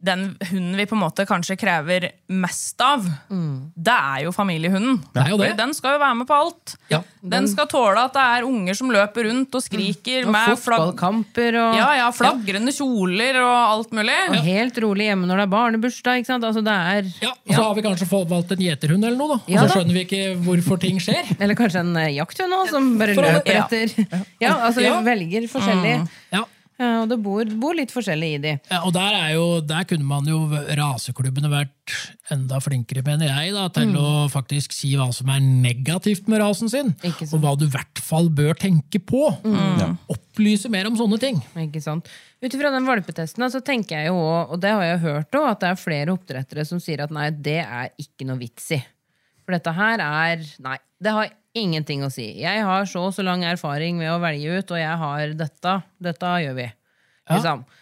[0.06, 5.00] den hunden vi på en måte kanskje krever mest av, det er jo familiehunden.
[5.16, 5.52] Det er jo det.
[5.58, 6.76] Den skal jo være med på alt.
[6.92, 7.00] Ja.
[7.26, 11.58] Den skal tåle at det er unger som løper rundt og skriker Og med fotballkamper
[11.62, 14.18] og Ja, ja, flagrende kjoler og alt mulig.
[14.30, 16.22] Og helt rolig hjemme når det er barnebursdag.
[16.22, 16.46] ikke sant?
[16.48, 19.40] Altså, det er, Ja, og så har vi kanskje valgt en gjeterhund eller noe, da.
[19.42, 19.74] Og Ja så da.
[19.80, 21.34] skjønner vi ikke hvorfor ting skjer.
[21.40, 23.66] Eller kanskje en jakthund også, som bare For løper ja.
[23.66, 24.22] etter.
[24.46, 25.96] Ja, altså Vi velger forskjellig,
[26.36, 26.44] Ja.
[26.76, 28.54] Ja, og det bor, bor litt forskjellig i de.
[28.72, 30.42] Ja, og der, er jo, der kunne man jo
[30.76, 31.94] raseklubbene vært
[32.34, 36.72] enda flinkere, mener jeg, da, til å faktisk si hva som er negativt med rasen
[36.72, 36.92] sin.
[37.06, 39.24] Og hva du i hvert fall bør tenke på.
[40.12, 41.40] Opplyse mer om sånne ting.
[41.64, 42.10] Ikke sant?
[42.44, 45.64] Ut ifra den valpetesten så tenker jeg jo og det har jeg hørt òg, at
[45.64, 48.82] det er flere oppdrettere som sier at nei, det er ikke noe vits i.
[49.46, 52.28] For dette her er Nei, det har ingenting å si.
[52.42, 55.76] Jeg har så og så lang erfaring med å velge ut, og jeg har dette.
[56.04, 56.70] Dette gjør vi.
[57.32, 57.66] Liksom.
[57.66, 57.82] Ja.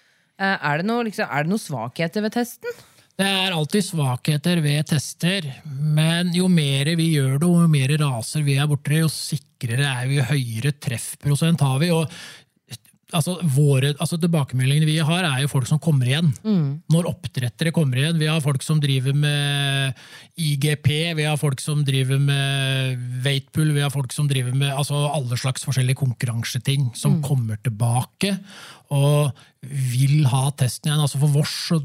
[0.53, 2.83] Er det noe, liksom, er det noe svakheter ved testen?
[3.13, 7.93] Det er alltid svakheter ved tester, men jo mer vi gjør det, og jo mer
[8.01, 11.91] raser vi er borti, jo sikrere er vi, jo høyere treffprosent har vi.
[11.93, 12.09] og
[13.13, 16.31] altså, våre, altså Tilbakemeldingene vi har, er jo folk som kommer igjen.
[16.91, 18.19] Når oppdrettere kommer igjen.
[18.21, 19.97] Vi har folk som driver med
[20.35, 25.05] IGP, vi har folk som driver med weightpool, vi har folk som driver med altså,
[25.13, 28.35] alle slags forskjellige konkurranseting, som kommer tilbake
[28.93, 31.03] og vil ha testen igjen.
[31.03, 31.81] Altså For vårs så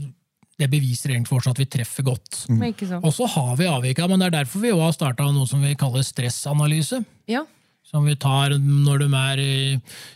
[0.59, 2.41] det beviser egentlig for oss at vi treffer godt.
[2.43, 3.05] Sant?
[3.05, 5.77] Og så har vi avvika, men det er derfor vi har starta noe som vi
[5.79, 6.99] kaller stressanalyse.
[7.31, 7.45] Ja.
[7.89, 9.41] Som vi tar når de er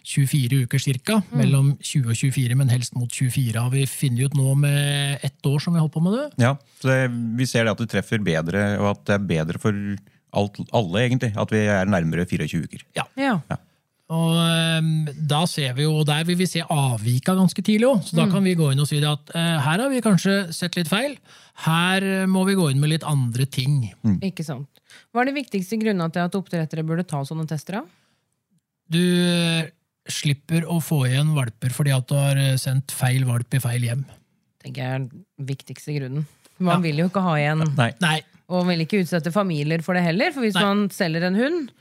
[0.04, 1.22] 24 uker ca.
[1.32, 3.56] Mellom 20 og 24, men helst mot 24.
[3.56, 6.44] Har vi funnet ut nå med ett år som vi holder holdt på med det?
[6.44, 9.62] Ja, så det, Vi ser det at det treffer bedre, og at det er bedre
[9.62, 9.76] for
[10.32, 11.32] alt, alle, egentlig.
[11.36, 12.84] At vi er nærmere 24 uker.
[12.96, 13.06] Ja.
[13.16, 13.38] ja.
[14.12, 18.02] Og um, da ser vi jo, Der vil vi se avvika ganske tidlig òg.
[18.04, 20.52] Så da kan vi gå inn og si det at uh, her har vi kanskje
[20.52, 21.16] sett litt feil.
[21.64, 23.86] Her må vi gå inn med litt andre ting.
[24.24, 24.68] Ikke sant.
[25.12, 27.80] Hva er de viktigste grunnene til at oppdrettere burde ta sånne tester?
[27.82, 27.90] av?
[28.92, 29.70] Du eh,
[30.10, 33.86] slipper å få igjen valper fordi at du har eh, sendt feil valp i feil
[33.88, 34.02] hjem.
[34.62, 36.26] tenker jeg er den viktigste grunnen.
[36.62, 37.88] Man vil jo ikke ha igjen Nei.
[38.04, 38.18] Nei,
[38.52, 40.30] Og vil ikke utsette familier for det heller.
[40.34, 40.66] For hvis Nei.
[40.68, 41.72] man selger en hund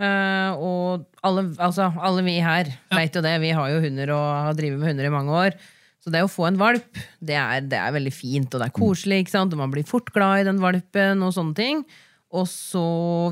[0.00, 3.34] eh, Og alle, altså, alle vi her vet jo det.
[3.42, 5.58] Vi har jo hunder og har drevet med hunder i mange år.
[6.00, 8.76] Så det å få en valp, det er, det er veldig fint, og det er
[8.78, 9.18] koselig.
[9.20, 9.52] ikke sant?
[9.52, 11.82] Og man blir fort glad i den valpen, og sånne ting.
[12.30, 12.82] Og så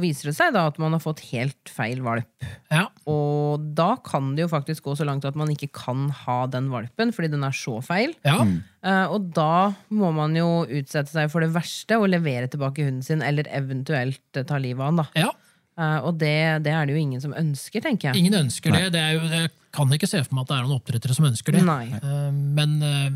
[0.03, 2.47] viser det seg da at man har fått helt feil valp.
[2.75, 2.89] ja.
[3.09, 6.67] Og da kan det jo faktisk gå så langt at man ikke kan ha den
[6.73, 8.17] valpen, fordi den er så feil.
[8.27, 8.43] ja.
[8.79, 13.03] Uh, og da må man jo utsette seg for det verste og levere tilbake hunden
[13.03, 15.01] sin, eller eventuelt eh, ta livet av den.
[15.03, 15.25] da.
[15.27, 15.33] ja.
[15.79, 16.35] Eh, og det,
[16.67, 18.19] det er det jo ingen som ønsker, tenker jeg.
[18.25, 18.89] Ingen ønsker det.
[18.97, 21.29] det er jo, jeg kan ikke se for meg at det er noen oppdrettere som
[21.29, 21.63] ønsker det.
[21.69, 21.85] Nei.
[21.95, 23.07] Eh, Men eh,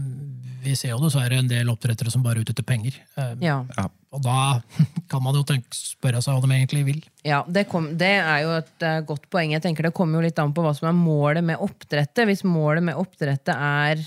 [0.62, 3.00] vi ser jo dessverre en del oppdrettere som bare er ute etter penger.
[3.42, 3.88] Ja, Ja.
[4.12, 4.60] Og da
[5.10, 6.98] kan man jo tenke, spørre seg hva de egentlig vil.
[7.26, 9.54] ja det, kom, det er jo et godt poeng.
[9.56, 12.26] Jeg tenker Det kommer jo litt an på hva som er målet med oppdrettet.
[12.28, 14.04] Hvis målet med oppdrettet er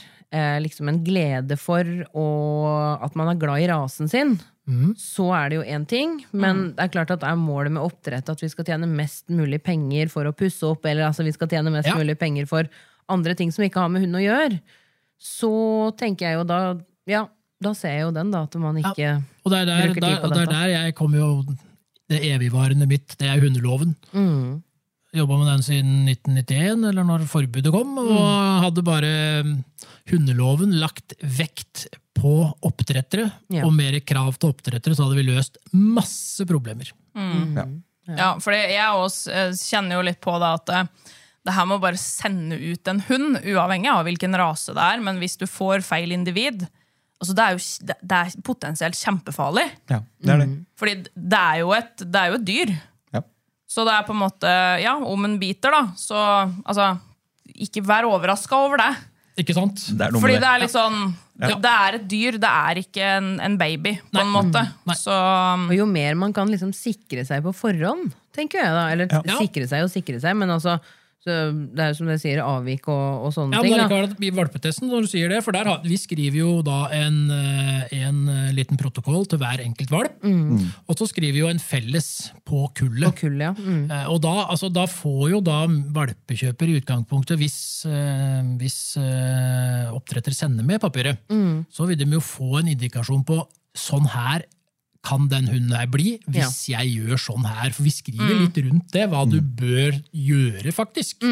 [0.62, 4.34] liksom en glede for og at man er glad i rasen sin,
[4.98, 6.26] så er det jo én ting.
[6.34, 9.60] Men det er klart at er målet med oppdrett at vi skal tjene mest mulig
[9.64, 11.96] penger for å pusse opp, eller altså vi skal tjene mest Ja.
[12.00, 12.66] mulig penger for
[13.08, 14.60] andre ting som ikke har med hund å gjøre,
[15.22, 16.60] så tenker jeg jo da
[17.08, 17.28] Ja,
[17.62, 18.44] da ser jeg jo den, da.
[18.44, 20.68] At man ikke Og det er der, Bruker tid der, dette og det er der
[20.74, 21.46] jeg kommer jo
[22.10, 23.96] Det evigvarende mitt, det er hundeloven.
[24.14, 24.62] mm,
[25.16, 28.64] Jobba med den siden 1991, eller når forbudet kom, og Mm.
[28.66, 29.64] hadde bare mm,
[30.12, 32.32] hundeloven lagt vekt på
[32.66, 33.66] oppdrettere, Ja.
[33.68, 36.92] og mer krav til oppdrettere, så hadde vi løst masse problemer.
[38.06, 41.14] Ja, for jeg også eh, kjenner jo litt på det at eh,
[41.46, 45.02] det her med å bare sende ut en hund, uavhengig av hvilken rase det er,
[45.02, 46.68] men hvis du får feil individ
[47.22, 49.66] altså det, er jo, det- det er potensielt kjempefarlig.
[49.90, 50.48] Ja, det er det.
[50.78, 52.74] Fordi det er jo et, det er jo et dyr.
[53.16, 53.22] Ja.
[53.72, 54.52] Så det er på en måte
[54.84, 56.16] Ja, om en biter, da, så
[56.66, 57.00] altså
[57.56, 58.92] Ikke vær overraska over det.
[59.38, 59.82] Ikke sant?
[59.92, 61.00] Det er Fordi det er litt sånn
[61.36, 61.50] Ja.
[61.60, 64.62] Det er et dyr, det er ikke en, en baby, på en måte.
[64.88, 64.96] Nei.
[64.96, 68.86] Så Og jo mer man kan liksom sikre seg på forhånd, tenker jeg da.
[68.94, 69.36] Eller Ja.
[69.42, 70.80] sikre seg og sikre seg, men altså Så
[71.26, 74.12] det er som dere sier, avvik og, og sånne Ja, men ting.
[74.14, 74.28] Da.
[74.28, 77.96] I valpetesten, når du sier det, for der har, vi skriver jo da en, eh,
[78.06, 80.22] en eh, liten protokoll til hver enkelt valp.
[80.26, 82.10] Og så skriver vi jo en felles
[82.46, 83.10] på kullet.
[83.10, 83.54] På kullet ja.
[83.58, 83.90] Mm.
[83.90, 85.64] Eh, Og da, altså, da får jo da
[85.98, 87.58] valpekjøper i utgangspunktet, hvis,
[88.62, 88.80] hvis
[89.96, 91.22] oppdretter sender med papiret,
[91.74, 93.42] så vil de jo få en indikasjon på
[93.76, 94.46] sånn her
[95.06, 97.72] kan den hunden her bli, hvis jeg gjør sånn her.
[97.76, 101.26] For vi skriver litt rundt det, hva du bør gjøre, faktisk.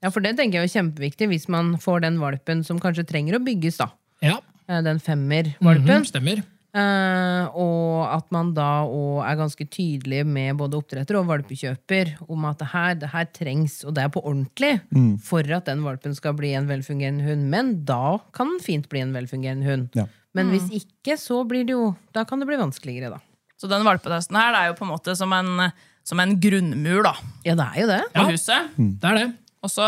[0.00, 3.36] Ja, for det tenker jeg er kjempeviktig hvis man får den valpen som kanskje trenger
[3.36, 3.90] å bygges, da.
[4.24, 4.38] Ja,
[4.70, 5.86] Eh, Den femmer-valpen.
[5.88, 6.42] -hmm, stemmer.
[6.70, 12.44] Uh, og at man da òg er ganske tydelig med både oppdretter og valpekjøper om
[12.44, 14.80] at det her, det her trengs, og det er på ordentlig,
[15.18, 17.50] for at den valpen skal bli en velfungerende hund.
[17.50, 19.88] Men da kan den fint bli en velfungerende hund.
[19.96, 20.06] Ja.
[20.34, 23.18] Men hvis ikke, så blir det jo Da kan det bli vanskeligere, da.
[23.58, 25.70] Så den valpetesten her det er jo på en måte som en,
[26.06, 27.14] som en grunnmur da,
[27.44, 28.02] Ja, det er jo det.
[28.14, 28.28] på Ja.
[28.30, 28.70] huset.
[28.78, 29.26] Det er det.
[29.62, 29.84] Og så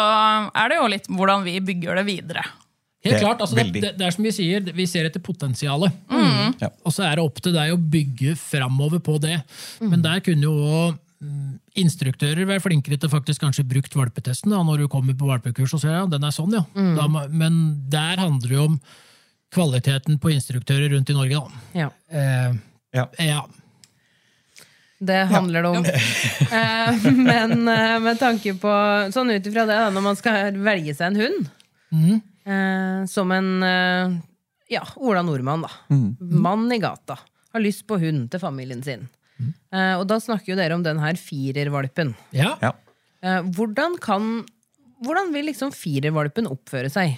[0.55, 2.43] er det jo litt hvordan vi bygger det videre.
[3.03, 5.91] Helt Det- klart, altså det, det, det er som vi sier, vi ser etter potensialet.
[6.61, 6.69] Ja.
[6.85, 9.41] Og så er det opp til deg å bygge framover på det.
[9.81, 14.85] Men der kunne jo mm, instruktører være flinkere til faktisk kanskje brukt valpetesten da, når
[14.85, 16.63] du kommer på valpekurs og ser ja, den er sånn, ja.
[16.75, 18.81] Da, men der handler det jo om
[19.53, 21.41] kvaliteten på instruktører rundt i Norge.
[21.41, 21.81] Da.
[21.85, 21.91] Ja.
[22.11, 22.55] Eh,
[22.93, 23.07] Ja.
[23.19, 23.43] ja.
[25.03, 25.85] Det handler det om.
[26.53, 28.73] Eh, men eh, med tanke på
[29.15, 31.47] Sånn ut ifra det, da, når man skal velge seg en hund
[32.45, 34.13] eh, Som en eh,
[34.75, 35.71] ja, Ola Nordmann, da.
[36.21, 37.17] Mann i gata.
[37.53, 39.09] Har lyst på hund til familien sin.
[39.73, 42.13] Eh, og da snakker jo dere om den her firervalpen.
[42.37, 42.55] ja.
[42.63, 42.75] Ja.
[43.23, 44.45] Eh, hvordan kan
[45.03, 47.17] Hvordan vil liksom firervalpen oppføre seg?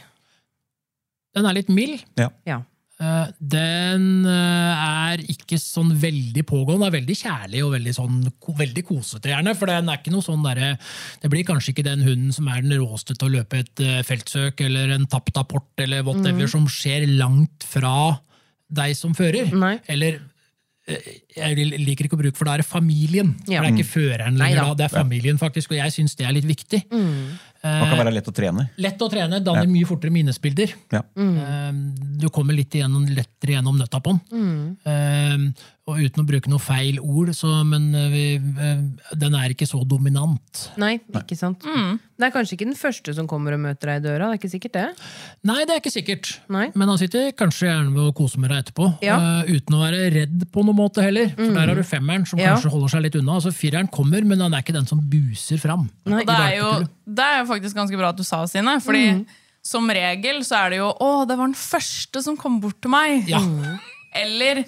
[1.34, 2.00] Den er litt mild.
[2.20, 2.28] Ja.
[2.48, 2.60] Ja.
[3.02, 8.54] Eh, Den eh, er ikke sånn veldig pågående, er veldig kjærlig og veldig, sånn, ko-
[8.58, 9.56] veldig kosete, gjerne.
[9.58, 10.76] For den er ikke noe sånn derre
[11.22, 14.02] Det blir kanskje ikke den hunden som er den råeste til å løpe et eh,
[14.06, 18.20] feltsøk eller en tapt apport eller whatever, som skjer langt fra
[18.74, 19.50] deg som fører.
[19.54, 19.74] Nei.
[19.90, 20.20] Eller
[20.86, 23.30] jeg liker ikke å bruke, for da er det familien.
[23.48, 23.62] Ja.
[23.62, 25.70] For det er ikke føreren lenger, da, det er familien, faktisk.
[25.72, 26.82] Og jeg syns det er litt viktig.
[27.64, 28.66] Man kan være lett å trene.
[28.84, 30.74] Lett å trene, danner mye fortere minnesbilder.
[30.92, 31.00] Ja.
[31.16, 31.78] Mm.
[32.20, 34.76] Du kommer litt igjennom, lettere gjennom nøtta på den.
[34.84, 38.78] Eh, og uten å bruke noe feil ord, så, men eh, vi, eh,
[39.20, 40.62] den er ikke så dominant.
[40.80, 41.60] Nei, ikke sant?
[41.60, 44.30] Det er kanskje ikke den første som kommer og møter deg i døra.
[44.30, 44.86] Det er ikke sikkert det.
[45.50, 46.30] Nei, det er ikke sikkert.
[46.56, 46.70] Nei.
[46.72, 48.88] Men han sitter kanskje gjerne ved å kose med deg etterpå.
[49.04, 49.18] Ja.
[49.20, 51.28] Uh, uten å være redd på noen måte heller.
[51.36, 52.54] For der har du femmeren, som Ja.
[52.54, 53.36] kanskje holder seg litt unna.
[53.36, 55.90] Altså Fireren kommer, men han er ikke den som buser fram.
[56.08, 56.22] Nei.
[56.24, 56.70] Det er, jo,
[57.20, 58.78] det er jo faktisk ganske bra at du sa, Sine.
[58.80, 59.26] Fordi
[59.64, 62.92] som regel så er det jo 'Å, det var den første som kom bort til
[62.92, 63.28] meg'.
[63.28, 63.40] Ja.
[64.14, 64.64] Eller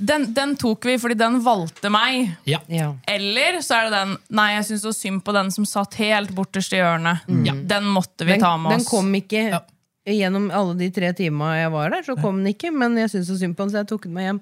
[0.00, 2.36] den, 'Den tok vi fordi den valgte meg'.
[2.48, 2.58] Ja.
[2.68, 2.94] Ja.
[3.06, 6.30] Eller så er det den 'Nei, jeg syns så synd på den som satt helt
[6.34, 7.66] borterst i hjørnet'.
[7.68, 8.76] Den måtte vi Den, ta med oss.
[8.78, 9.60] den kom ikke Ja.
[10.06, 13.28] gjennom alle de tre timene jeg var der, så kom den ikke, men jeg syntes
[13.30, 14.40] så synd på den, så jeg tok den med hjem.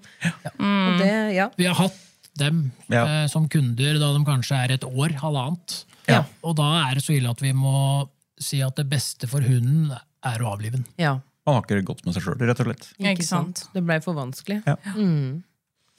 [0.60, 1.48] Og det, ja.
[1.56, 1.96] Vi har hatt
[2.38, 3.04] dem Ja.
[3.24, 5.84] eh, som kunder da de kanskje er et år, halvannet.
[6.06, 6.24] Ja.
[6.44, 8.08] Og da er det så ille at vi må
[8.40, 9.90] si at det beste for hunden
[10.24, 10.86] er å avlive den.
[10.96, 11.18] ja.
[11.46, 12.92] Han har ikke gått med seg sjøl, rett og slett.
[13.00, 13.68] Ikke sant.
[13.72, 14.62] Det blei for vanskelig.
[14.66, 14.74] Ja.
[14.94, 15.42] Mm.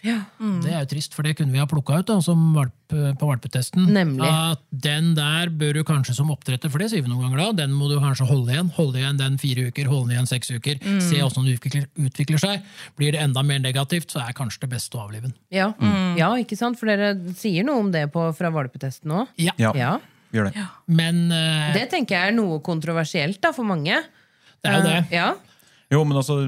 [0.06, 0.22] Ja.
[0.40, 3.28] Det er jo trist, for det kunne vi ha plukka ut da, som valp, på
[3.28, 3.84] valpetesten.
[3.92, 4.24] Nemlig.
[4.32, 7.48] At den der bør du kanskje som oppdretter, for det sier vi noen ganger da,
[7.66, 8.70] den må du kanskje holde igjen.
[8.78, 10.80] Holde igjen den fire uker, holde igjen seks uker.
[11.04, 12.64] Se åssen den utvikler, utvikler seg.
[12.96, 15.36] Blir det enda mer negativt, så er kanskje det beste å avlive den.
[15.52, 15.74] Ja.
[16.16, 16.80] ja, ikke sant?
[16.80, 19.36] For dere sier noe om det på, fra valpetesten òg.
[19.36, 19.52] Ja.
[19.60, 19.92] Ja, Ja.
[20.32, 20.64] gjør det.
[20.88, 24.00] Men uh, Det tenker jeg er noe kontroversielt da, for mange.
[24.64, 24.98] det er jo det.
[25.10, 25.30] Uh, Ja.
[25.89, 26.43] Jo, men altså,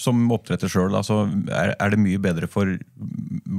[0.00, 2.76] Som oppdretter sjøl er, er det mye bedre for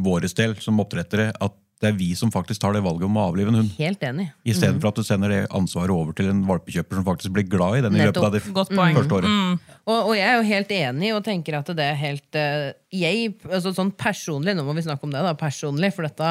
[0.06, 3.26] vår del som oppdrettere at det er vi som faktisk tar det valget om å
[3.28, 3.72] avlive en hund.
[3.76, 4.30] Helt enig.
[4.48, 7.82] Istedenfor at du sender det ansvaret over til en valpekjøper som faktisk blir glad i
[7.84, 9.66] den i løpet av det første året.
[9.84, 13.34] Og, og jeg er jo helt enig og tenker at det er helt uh, Jeg,
[13.50, 16.30] altså sånn personlig, nå må vi snakke om det, da, personlig, for dette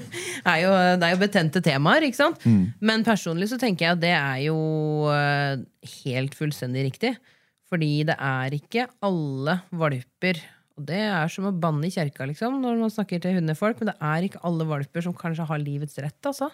[0.54, 2.48] er jo, det er jo betente temaer, ikke sant?
[2.80, 4.58] Men personlig så tenker jeg at det er jo
[5.12, 5.60] uh,
[6.00, 7.12] helt fullstendig riktig.
[7.74, 10.38] Fordi det er ikke alle valper
[10.78, 13.92] Og det er som å banne i kjerka, liksom, når man snakker til hundefolk, men
[13.92, 16.48] det er ikke alle valper som kanskje har livets rett, altså.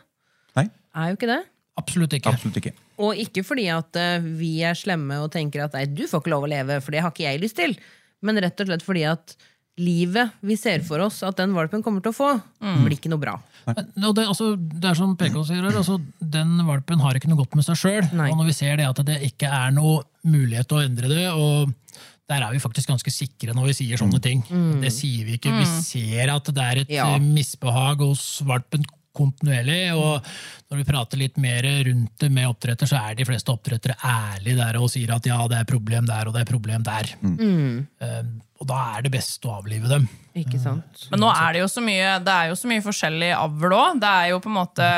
[0.58, 1.38] Nei, Er jo ikke det.
[1.80, 2.32] Absolutt ikke.
[2.34, 2.74] absolutt ikke.
[3.00, 6.32] Og ikke fordi at eh, vi er slemme og tenker at nei, du får ikke
[6.34, 7.72] lov å leve, for det har ikke jeg lyst til.
[8.20, 9.36] Men rett og slett fordi at
[9.78, 12.30] livet vi ser for oss at den valpen kommer til å få,
[12.60, 13.36] blir ikke noe bra.
[13.70, 17.38] Og det, altså, det er som PK sier her, altså, den valpen har ikke noe
[17.44, 18.08] godt med seg sjøl.
[18.12, 21.26] Og når vi ser det at det ikke er noe mulighet til å endre det,
[21.32, 21.72] og
[22.30, 24.42] der er vi faktisk ganske sikre når vi sier sånne ting.
[24.82, 25.50] Det sier vi ikke.
[25.56, 27.08] Vi ser at det er et Ja.
[27.14, 28.84] eh, misbehag hos valpen
[29.16, 29.80] kontinuerlig.
[29.96, 30.26] Og
[30.70, 34.58] når vi prater litt mer rundt det med oppdretter, så er de fleste oppdrettere ærlige
[34.60, 37.10] der og sier at ja, det er problem der og det er problem der.
[37.24, 38.22] Eh,
[38.60, 40.06] Og da er det best å avlive dem.
[40.36, 41.06] Ikke sant?
[41.10, 44.00] Men nå er det jo så mye, det er jo så mye forskjellig avl òg.
[44.02, 44.88] Det er jo på en måte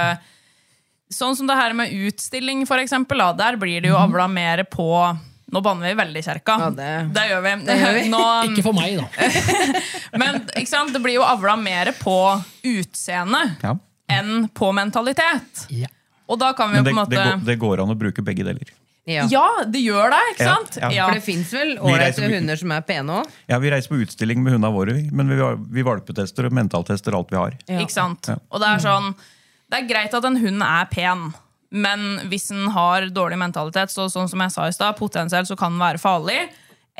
[1.13, 3.21] Sånn som det her med utstilling, for eksempel.
[3.21, 4.87] Da, der blir det jo avla mer på
[5.53, 6.55] Nå banner vi veldig i kjerka.
[6.63, 7.51] Ja, det- gjør vi.
[7.83, 8.05] gjør vi.
[8.09, 9.05] Nå, Ikke for meg, da.
[10.23, 10.95] men ikke sant?
[10.95, 12.15] det blir jo avla mer på
[12.65, 13.75] utseende Ja.
[14.19, 15.67] Enn på mentalitet.
[15.73, 15.91] Ja.
[16.31, 17.99] Og da kan vi Men jo på en måte det, går, det går an å
[17.99, 18.71] bruke begge deler.
[19.05, 19.25] Ja.
[19.27, 20.77] Ja, det gjør det, ikke sant?
[20.79, 21.07] ja.
[21.09, 23.31] For det fins vel ålreite hunder som er pene òg?
[23.51, 25.39] Ja, Vi reiser på utstilling med hundene våre, men vi,
[25.75, 27.57] vi valpetester og mentaltester alt vi har.
[27.83, 28.31] Ikke sant?
[28.31, 28.39] Ja.
[28.55, 29.11] Og det er sånn
[29.73, 31.31] Det er greit at en hund er pen,
[31.73, 35.57] men hvis den har dårlig mentalitet, så sånn som jeg sa i stad, potensielt så
[35.59, 36.39] kan den være farlig.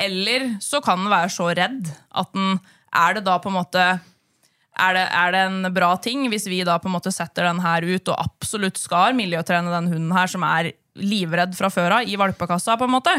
[0.01, 2.57] Eller så kan den være så redd at den
[2.93, 3.83] Er det da på en måte
[4.73, 7.61] er det, er det en bra ting hvis vi da på en måte setter den
[7.61, 12.09] her ut og absolutt skal miljøtrene den hunden her som er livredd fra før av,
[12.09, 12.77] i valpekassa?
[12.77, 13.13] på en måte?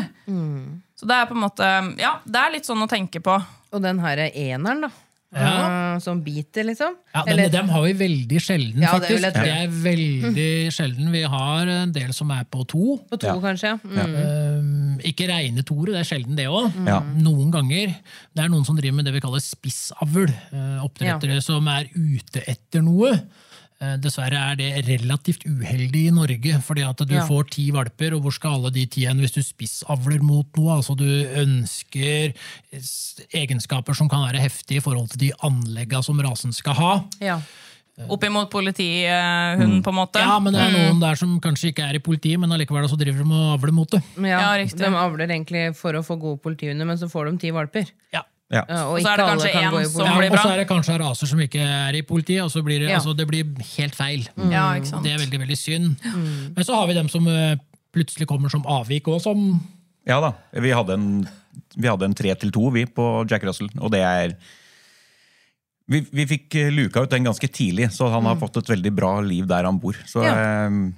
[0.98, 3.38] Så det er på en måte Ja, det er litt sånn å tenke på.
[3.74, 4.90] Og den her eneren, da.
[5.34, 5.94] Ja.
[5.94, 6.94] Eh, Som biter, liksom.
[7.14, 9.22] Ja, men Eller- dem har vi veldig sjelden, Ja, faktisk.
[9.22, 9.32] Det.
[9.34, 11.10] Det er veldig sjelden.
[11.12, 12.98] Vi har en del som er på to.
[13.10, 13.34] på to, Ja.
[13.40, 13.80] kanskje.
[13.84, 14.14] Mm.
[14.14, 16.72] Um, ikke reine toere, det er sjelden det òg.
[16.86, 17.00] Ja.
[17.00, 17.94] Noen ganger.
[18.34, 20.28] Det er noen som driver med det vi kaller spissavl.
[20.52, 23.20] Uh, oppdrettere som er ute etter noe.
[23.84, 27.26] Eh, Dessverre er det relativt uheldig i Norge, fordi at du Ja.
[27.26, 30.76] får ti valper, og hvor skal alle de ti hen hvis du spissavler mot noe?
[30.78, 32.32] Altså du ønsker
[33.34, 36.92] egenskaper som kan være heftige i forhold til de anlegga som rasen skal ha.
[37.20, 37.40] Ja.
[38.10, 40.18] Oppimot politihunden, på en måte.
[40.18, 42.98] Ja, men det er noen der som kanskje ikke er i politiet, men allikevel så
[42.98, 44.02] driver de og avler mot det.
[44.18, 44.78] Ja, Ja, riktig.
[44.82, 47.86] De avler egentlig for å få gode politihunder, men så får de ti valper.
[48.12, 48.22] Ja.
[48.52, 48.60] Ja.
[48.68, 50.98] Ja, Og så er det kanskje en som Ja, blir og så er det kanskje
[51.00, 52.98] raser som ikke er i politiet, og så blir det, Ja.
[52.98, 53.44] altså, det blir
[53.76, 54.26] helt feil.
[54.50, 55.02] Ja, ikke sant?
[55.02, 55.96] Det er veldig, veldig synd.
[56.54, 57.56] Men så har vi dem som eh,
[57.94, 59.60] plutselig kommer som avvik òg, som
[60.06, 60.34] Ja da.
[60.52, 61.28] Vi hadde en,
[61.76, 64.36] vi hadde en 3 til 2 vi på Jack Russell, og det er
[65.88, 68.92] vi, vi fikk eh, luka ut den ganske tidlig, så han har fått et veldig
[68.94, 69.96] bra liv der han bor.
[70.06, 70.34] Så Ja.
[70.68, 70.92] eh,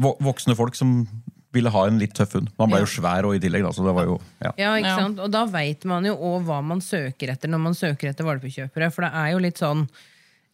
[0.00, 1.08] Voksne folk som
[1.54, 2.50] ville ha en litt tøff hund.
[2.60, 4.52] Man ble jo svær og i tillegg, da, så det var jo ja.
[4.60, 5.20] Ja, ikke sant?
[5.22, 8.90] Og da veit man jo òg hva man søker etter når man søker etter valpekjøpere.
[8.94, 9.84] For det er jo litt sånn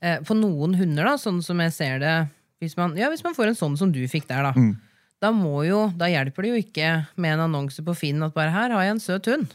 [0.01, 2.15] eh, På noen hunder, da, sånn som jeg ser det
[2.65, 4.69] Hvis man, ja, hvis man får en sånn som du fikk der, da.
[5.21, 8.53] Da, må jo, da hjelper det jo ikke med en annonse på Finn at bare
[8.53, 9.55] her har jeg en søt hund.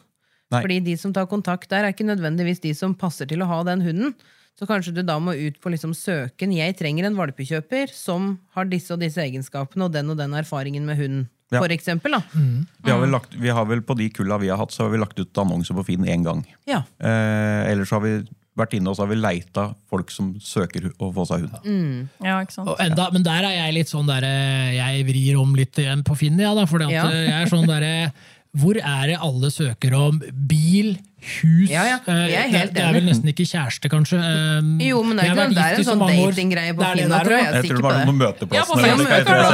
[0.52, 0.60] Nei.
[0.60, 3.62] Fordi de som tar kontakt der, er ikke nødvendigvis de som passer til å ha
[3.70, 4.16] den hunden.
[4.60, 6.52] Så kanskje du da må ut på liksom søken.
[6.54, 10.86] Jeg trenger en valpekjøper som har disse og disse egenskapene og den og den erfaringen
[10.86, 11.30] med hunden.
[11.52, 11.60] Ja.
[11.60, 12.22] For eksempel, da.
[12.32, 14.94] Vi, har vel lagt, vi har vel På de kulla vi har hatt, så har
[14.94, 16.46] vi lagt ut annonser på Finn én gang.
[16.70, 16.84] Ja.
[17.04, 18.14] Eh, ellers har vi
[18.56, 22.08] vært inne og så har vi leita folk som søker å få seg hund.
[22.24, 22.70] Ja, ikke sant?
[22.72, 26.04] og enda, Men der er jeg litt sånn der, eh, Jeg vrir om litt igjen
[26.08, 27.06] på Finn, ja, da, fordi at Ja.
[27.10, 28.14] eh, jeg er sånn derre
[28.52, 30.18] Hvor er det alle søker om
[30.50, 33.88] bil, hus Ja, ja, eh, jeg er det, helt det er vel nesten ikke kjæreste,
[33.94, 34.18] kanskje.
[34.20, 37.14] eh, Jo, men det er, ikke, det er en sånn datinggreie på Finn.
[37.14, 37.28] jeg.
[37.32, 38.58] Jeg Jeg tror det var noen møteplasser.
[38.58, 38.66] Ja,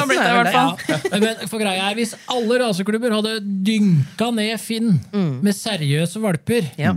[0.07, 1.19] møteplasser.
[1.21, 3.35] Men, for greia er, Hvis alle raseklubber hadde
[3.69, 6.81] dynka ned Finn med seriøse valper, Mm.
[6.81, 6.93] Ja,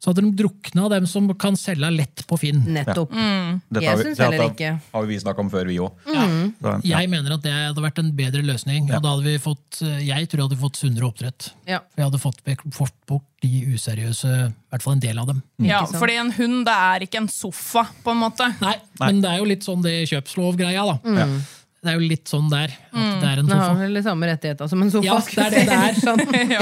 [0.00, 2.62] så hadde de drukna dem som kan selge lett på Finn.
[2.72, 3.10] nettopp.
[3.12, 4.80] Dette Jeg har vi- syns det heller har- ikke.
[4.94, 6.84] har vi snakka om før, vi òg.
[6.84, 8.88] Jeg mener at det hadde vært en bedre løsning.
[8.94, 11.50] Og da hadde vi fått, jeg tror jeg hadde fått sunnere oppdrett.
[11.68, 11.80] Ja.
[11.94, 12.40] For hadde fått,
[12.72, 15.42] fått bort de useriøse, i hvert fall en del av dem.
[15.58, 18.48] Ja, fordi en hund det er ikke en sofa, på en måte.
[18.60, 20.98] Nei, men det er jo litt sånn det kjøpslovgreia, da.
[21.04, 21.40] Mm.
[21.82, 22.68] Det er jo litt sånn der.
[22.92, 23.48] At det er en sofa.
[23.48, 25.04] Den har vel de samme rettigheter som en sofa.
[25.04, 25.94] Ja, det er det det er.
[26.06, 26.18] Sånn.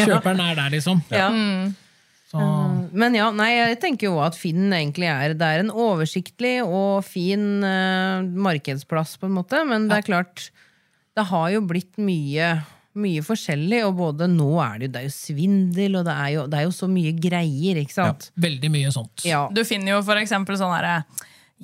[0.07, 1.03] Kjøperen er der, liksom.
[1.11, 1.29] Ja.
[2.29, 2.38] Så,
[2.93, 7.01] Men ja, nei, jeg tenker jo at Finn egentlig er Det er en oversiktlig og
[7.09, 9.62] fin uh, markedsplass, på en måte.
[9.69, 10.51] Men det er klart,
[11.17, 12.51] det har jo blitt mye,
[13.01, 13.81] mye forskjellig.
[13.88, 16.61] Og både nå er det jo, det er jo svindel, og det er jo, det
[16.61, 18.29] er jo så mye greier, ikke sant?
[18.37, 19.25] veldig mye sånt.
[19.29, 19.47] Ja.
[19.49, 20.99] Du finner jo for eksempel sånn herre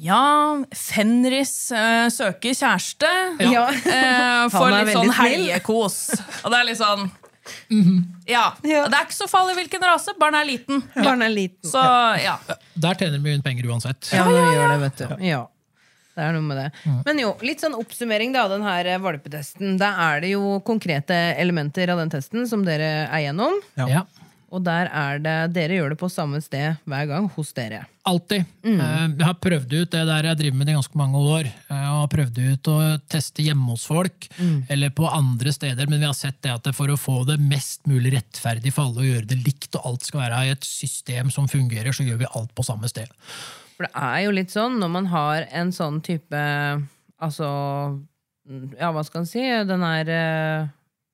[0.01, 0.23] Ja,
[0.73, 3.13] Fenris eh, søker kjæreste.
[3.53, 3.69] Ja.
[3.69, 6.01] Eh, for litt sånn helgekos.
[6.41, 7.05] Og det er litt sånn
[8.27, 8.45] ja.
[8.63, 8.85] Ja.
[8.89, 10.83] Det er ikke så farlig hvilken rase, barn er liten.
[10.95, 11.71] Barnet er liten.
[11.71, 11.83] Så
[12.23, 12.39] ja.
[12.75, 14.13] Der tjener vi mye penger uansett.
[14.15, 15.27] Ja, det gjør det, vet du.
[15.29, 15.43] Ja.
[16.15, 16.69] Det er noe med det.
[17.09, 19.75] Men jo, litt sånn oppsummering da, av den her eh, valpetesten.
[19.81, 23.57] Da er det jo konkrete elementer av den testen som dere er gjennom.
[23.81, 24.05] Ja.
[24.55, 27.81] Og der er det, dere gjør det på samme sted hver gang hos dere.
[28.07, 28.45] Alltid.
[28.63, 28.77] Mm.
[28.79, 31.49] Eh, Jeg har prøvd ut det der jeg driver med det i ganske mange år.
[31.49, 32.77] Jeg har prøvd ut å
[33.11, 34.67] teste hjemme hos folk, Mm.
[34.71, 37.83] eller på andre steder, men vi har sett det at for å få det mest
[37.91, 41.31] mulig rettferdig for alle og gjøre det likt, og alt skal være i et system
[41.35, 43.09] som fungerer, så gjør vi alt på samme sted.
[43.77, 46.45] For det er jo litt sånn når man har en sånn type
[47.25, 47.47] Altså,
[48.79, 49.41] ja, hva skal en si?
[49.41, 50.67] Den er eh,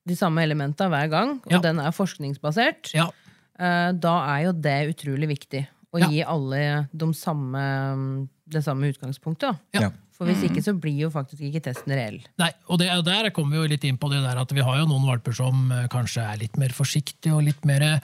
[0.09, 1.59] de samme elementa hver gang, og Ja.
[1.63, 2.91] den er forskningsbasert.
[2.93, 3.09] Ja.
[3.59, 5.67] Eh, Da er jo det utrolig viktig.
[5.93, 6.07] Å Ja.
[6.07, 9.57] gi alle de samme, det samme utgangspunktet.
[9.73, 9.79] Da.
[9.81, 9.89] Ja.
[10.15, 12.19] For hvis ikke så blir jo faktisk ikke testen reell.
[12.37, 14.77] Nei, og det, der kommer vi jo litt inn på det der at vi har
[14.77, 17.99] jo noen valper som eh, kanskje er litt mer forsiktige og litt mer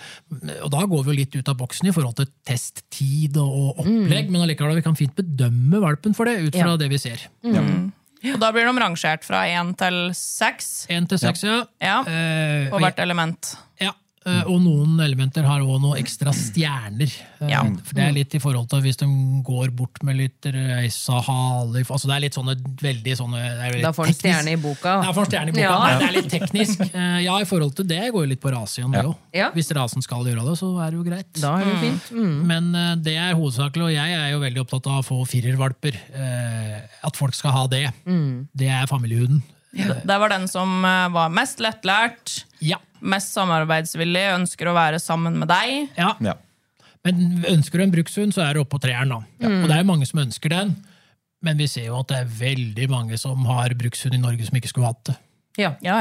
[0.64, 3.86] Og da går vi jo litt ut av boksen i forhold til testtid og, og
[3.86, 6.78] opplegg, men allikevel vi kan fint bedømme valpen for det ut fra Ja.
[6.82, 7.22] det vi ser.
[7.46, 11.64] Og da blir de rangert fra én til seks Én til seks, ja.
[11.80, 13.54] ja, Eh, på hvert element.
[13.80, 13.94] Ja,
[14.50, 17.12] og noen elementer har òg noen ekstra stjerner.
[17.40, 17.62] Eh, Ja.
[17.64, 19.08] For Det er litt i forhold til hvis de
[19.46, 23.74] går bort med litt reisa haler altså Det er litt sånne veldig sånne det er
[23.78, 24.96] litt Da får han stjerne i boka.
[25.06, 25.62] Da får en stjerne i boka.
[25.62, 25.78] Ja.
[25.80, 26.86] Nei, det er litt teknisk.
[26.98, 29.16] Eh, Ja, i forhold til det går jo litt på rasen, det òg.
[29.34, 29.50] Ja.
[29.56, 31.32] Hvis rasen skal gjøre det, så er det jo greit.
[31.42, 32.12] Da er det jo fint.
[32.18, 32.38] Mm.
[32.48, 35.98] Men eh, det er hovedsakelig, og jeg er jo veldig opptatt av å få firervalper.
[36.14, 37.86] eh, At folk skal ha det.
[38.06, 38.48] Mm.
[38.56, 38.86] Det er
[39.78, 40.08] familiehunden.
[40.08, 42.78] Det var den som eh, var mest lettlært, Ja.
[43.02, 45.90] mest samarbeidsvillig, ønsker å være sammen med deg.
[45.98, 46.16] ja.
[46.20, 46.34] Ja.
[47.06, 49.08] Men ønsker du en brukshund, så er det oppe på treeren.
[49.10, 49.22] da.
[49.48, 49.62] Mm.
[49.64, 50.74] Og det er mange som ønsker den.
[51.42, 54.58] Men vi ser jo at det er veldig mange som har brukshund i Norge som
[54.58, 55.16] ikke skulle hatt det.
[55.58, 55.76] Ja.
[55.82, 56.00] Ja,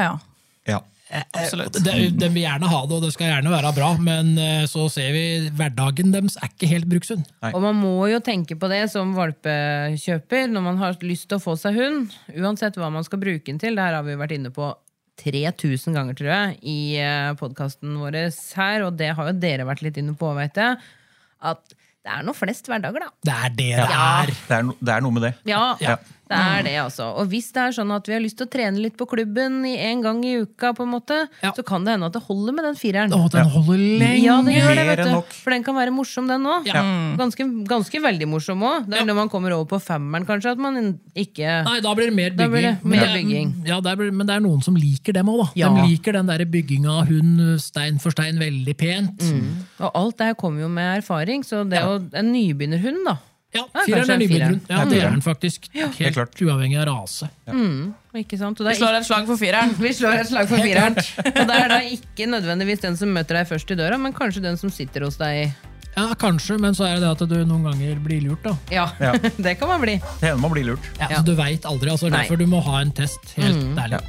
[0.67, 0.79] ja.
[1.07, 1.21] Ja.
[1.39, 1.77] Absolutt.
[1.85, 4.87] De, de vil gjerne ha det, og det skal gjerne være bra, men eh, så
[4.91, 5.21] ser vi
[5.55, 7.23] hverdagen deres er ikke helt brukshund.
[7.53, 11.43] Og man må jo tenke på det som valpekjøper når man har lyst til å
[11.43, 12.11] få seg hund.
[12.35, 13.77] Uansett hva man skal bruke den til.
[13.77, 14.73] Det her har vi vært inne på
[15.23, 16.77] 3000 ganger, tror jeg, i
[17.39, 18.19] podkasten vår
[18.59, 18.83] her.
[18.89, 20.77] Og det har jo dere vært litt inne på, veit jeg.
[21.47, 21.63] At
[22.07, 23.09] det er nå flest hverdager, da.
[23.27, 24.03] Det er det det Ja.
[24.21, 24.29] er.
[24.35, 25.33] Det, er no, det er noe med det.
[25.49, 25.97] Ja, Ja.
[26.29, 27.05] Det er det, altså.
[27.17, 29.61] Og hvis det er sånn at vi har lyst til å trene litt på klubben
[29.65, 31.51] i en gang i uka, på en måte, Ja.
[31.55, 33.11] så kan det hende at det holder med den fireren.
[33.15, 34.23] Å, den holder lenge!
[34.23, 35.35] Ja, det gjør det, vet du.
[35.43, 36.65] For den kan være morsom, den òg.
[36.67, 36.81] Ja.
[37.17, 38.85] Ganske, ganske veldig morsom òg.
[38.89, 39.05] Det er Ja.
[39.05, 42.31] når man kommer over på femmeren, kanskje, at man ikke Nei, da blir det mer
[42.31, 42.51] bygging.
[42.51, 43.53] blir det mer er- bygging.
[43.67, 45.51] Ja, det er, men det er noen som liker dem òg, da.
[45.55, 45.69] Ja.
[45.69, 49.21] De liker den der bygginga hund stein for stein veldig pent.
[49.79, 53.17] Og alt det her kommer jo med erfaring, så det er jo en nybegynnerhund, da.
[53.55, 54.65] Ja, Ja, Fireren er en nybegynnerhund.
[54.69, 55.69] Ja, det er den faktisk.
[55.73, 55.95] Helt.
[55.97, 57.29] Helt uavhengig av rase.
[58.17, 58.59] Ikke sant?
[58.59, 59.73] Og Vi det er slår et slag for fireren.
[59.85, 60.97] Vi slår et slag for fireren.
[60.97, 64.43] Og det er da ikke nødvendigvis den som møter deg først i døra, men kanskje
[64.43, 65.53] den som sitter hos deg.
[65.97, 68.53] Ja, kanskje, men så er det det at du noen ganger blir lurt, da.
[68.69, 69.15] Ja, Ja.
[69.47, 69.95] det kan man bli.
[70.19, 70.91] Det hender man blir lurt.
[70.99, 71.17] Ja, Ja.
[71.21, 71.89] Så du veit aldri.
[71.89, 72.19] altså Nei.
[72.25, 73.33] Derfor du må ha en test.
[73.39, 74.03] Helt ærlig.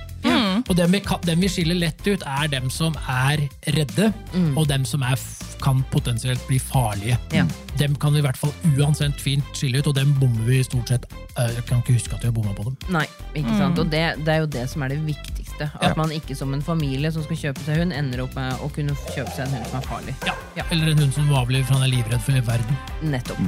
[0.68, 3.40] Og dem vi, dem vi skiller lett ut, er dem som er
[3.72, 4.10] redde,
[4.56, 5.16] og dem som er,
[5.64, 7.16] kan potensielt bli farlige.
[7.34, 7.46] Ja.
[7.80, 10.88] Dem kan vi i hvert fall uansett fint skille ut, og dem bommer vi stort
[10.92, 11.06] sett.
[11.38, 12.76] eh, Jeg kan ikke huske at vi har bomma på dem.
[12.94, 13.78] Nei, ikke sant?
[13.78, 15.70] Og det, det er jo det som er det viktigste.
[15.74, 15.94] At Ja.
[15.96, 18.94] man ikke som en familie som skal kjøpe seg hund, ender opp med å kunne
[19.16, 20.14] kjøpe seg en hund som er farlig.
[20.26, 20.34] Ja.
[20.60, 20.64] Ja.
[20.70, 22.76] Eller en hund som avliver for han er livredd for verden.
[23.02, 23.38] Nettopp.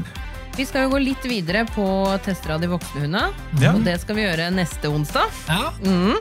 [0.56, 1.84] Vi skal jo gå litt videre på
[2.24, 3.28] tester av de voksne hundene.
[3.62, 3.70] Ja.
[3.76, 5.30] Og det skal vi gjøre neste onsdag.
[5.48, 6.16] Ja, Mm.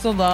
[0.00, 0.32] Så da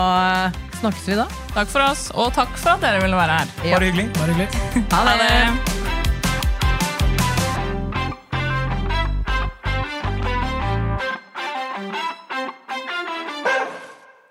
[0.79, 1.27] snakkes vi da.
[1.57, 3.53] Takk for oss, og takk for at dere ville være her.
[3.65, 3.75] Ja.
[3.77, 4.09] Bare hyggelig.
[4.21, 4.49] bare hyggelig.
[4.93, 5.29] Ha Ha det!
[5.29, 5.79] det!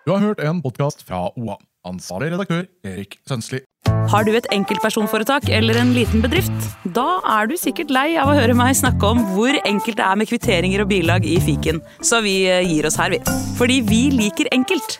[0.07, 1.57] Du har hørt en podkast fra OA.
[1.87, 3.59] Ansvarlig redaktør Erik Sønsli.
[4.07, 6.69] Har du et enkeltpersonforetak eller en liten bedrift?
[6.95, 10.19] Da er du sikkert lei av å høre meg snakke om hvor enkelt det er
[10.19, 13.19] med kvitteringer og bilag i fiken, så vi eh, gir oss her, vi.
[13.59, 14.99] Fordi vi liker enkelt.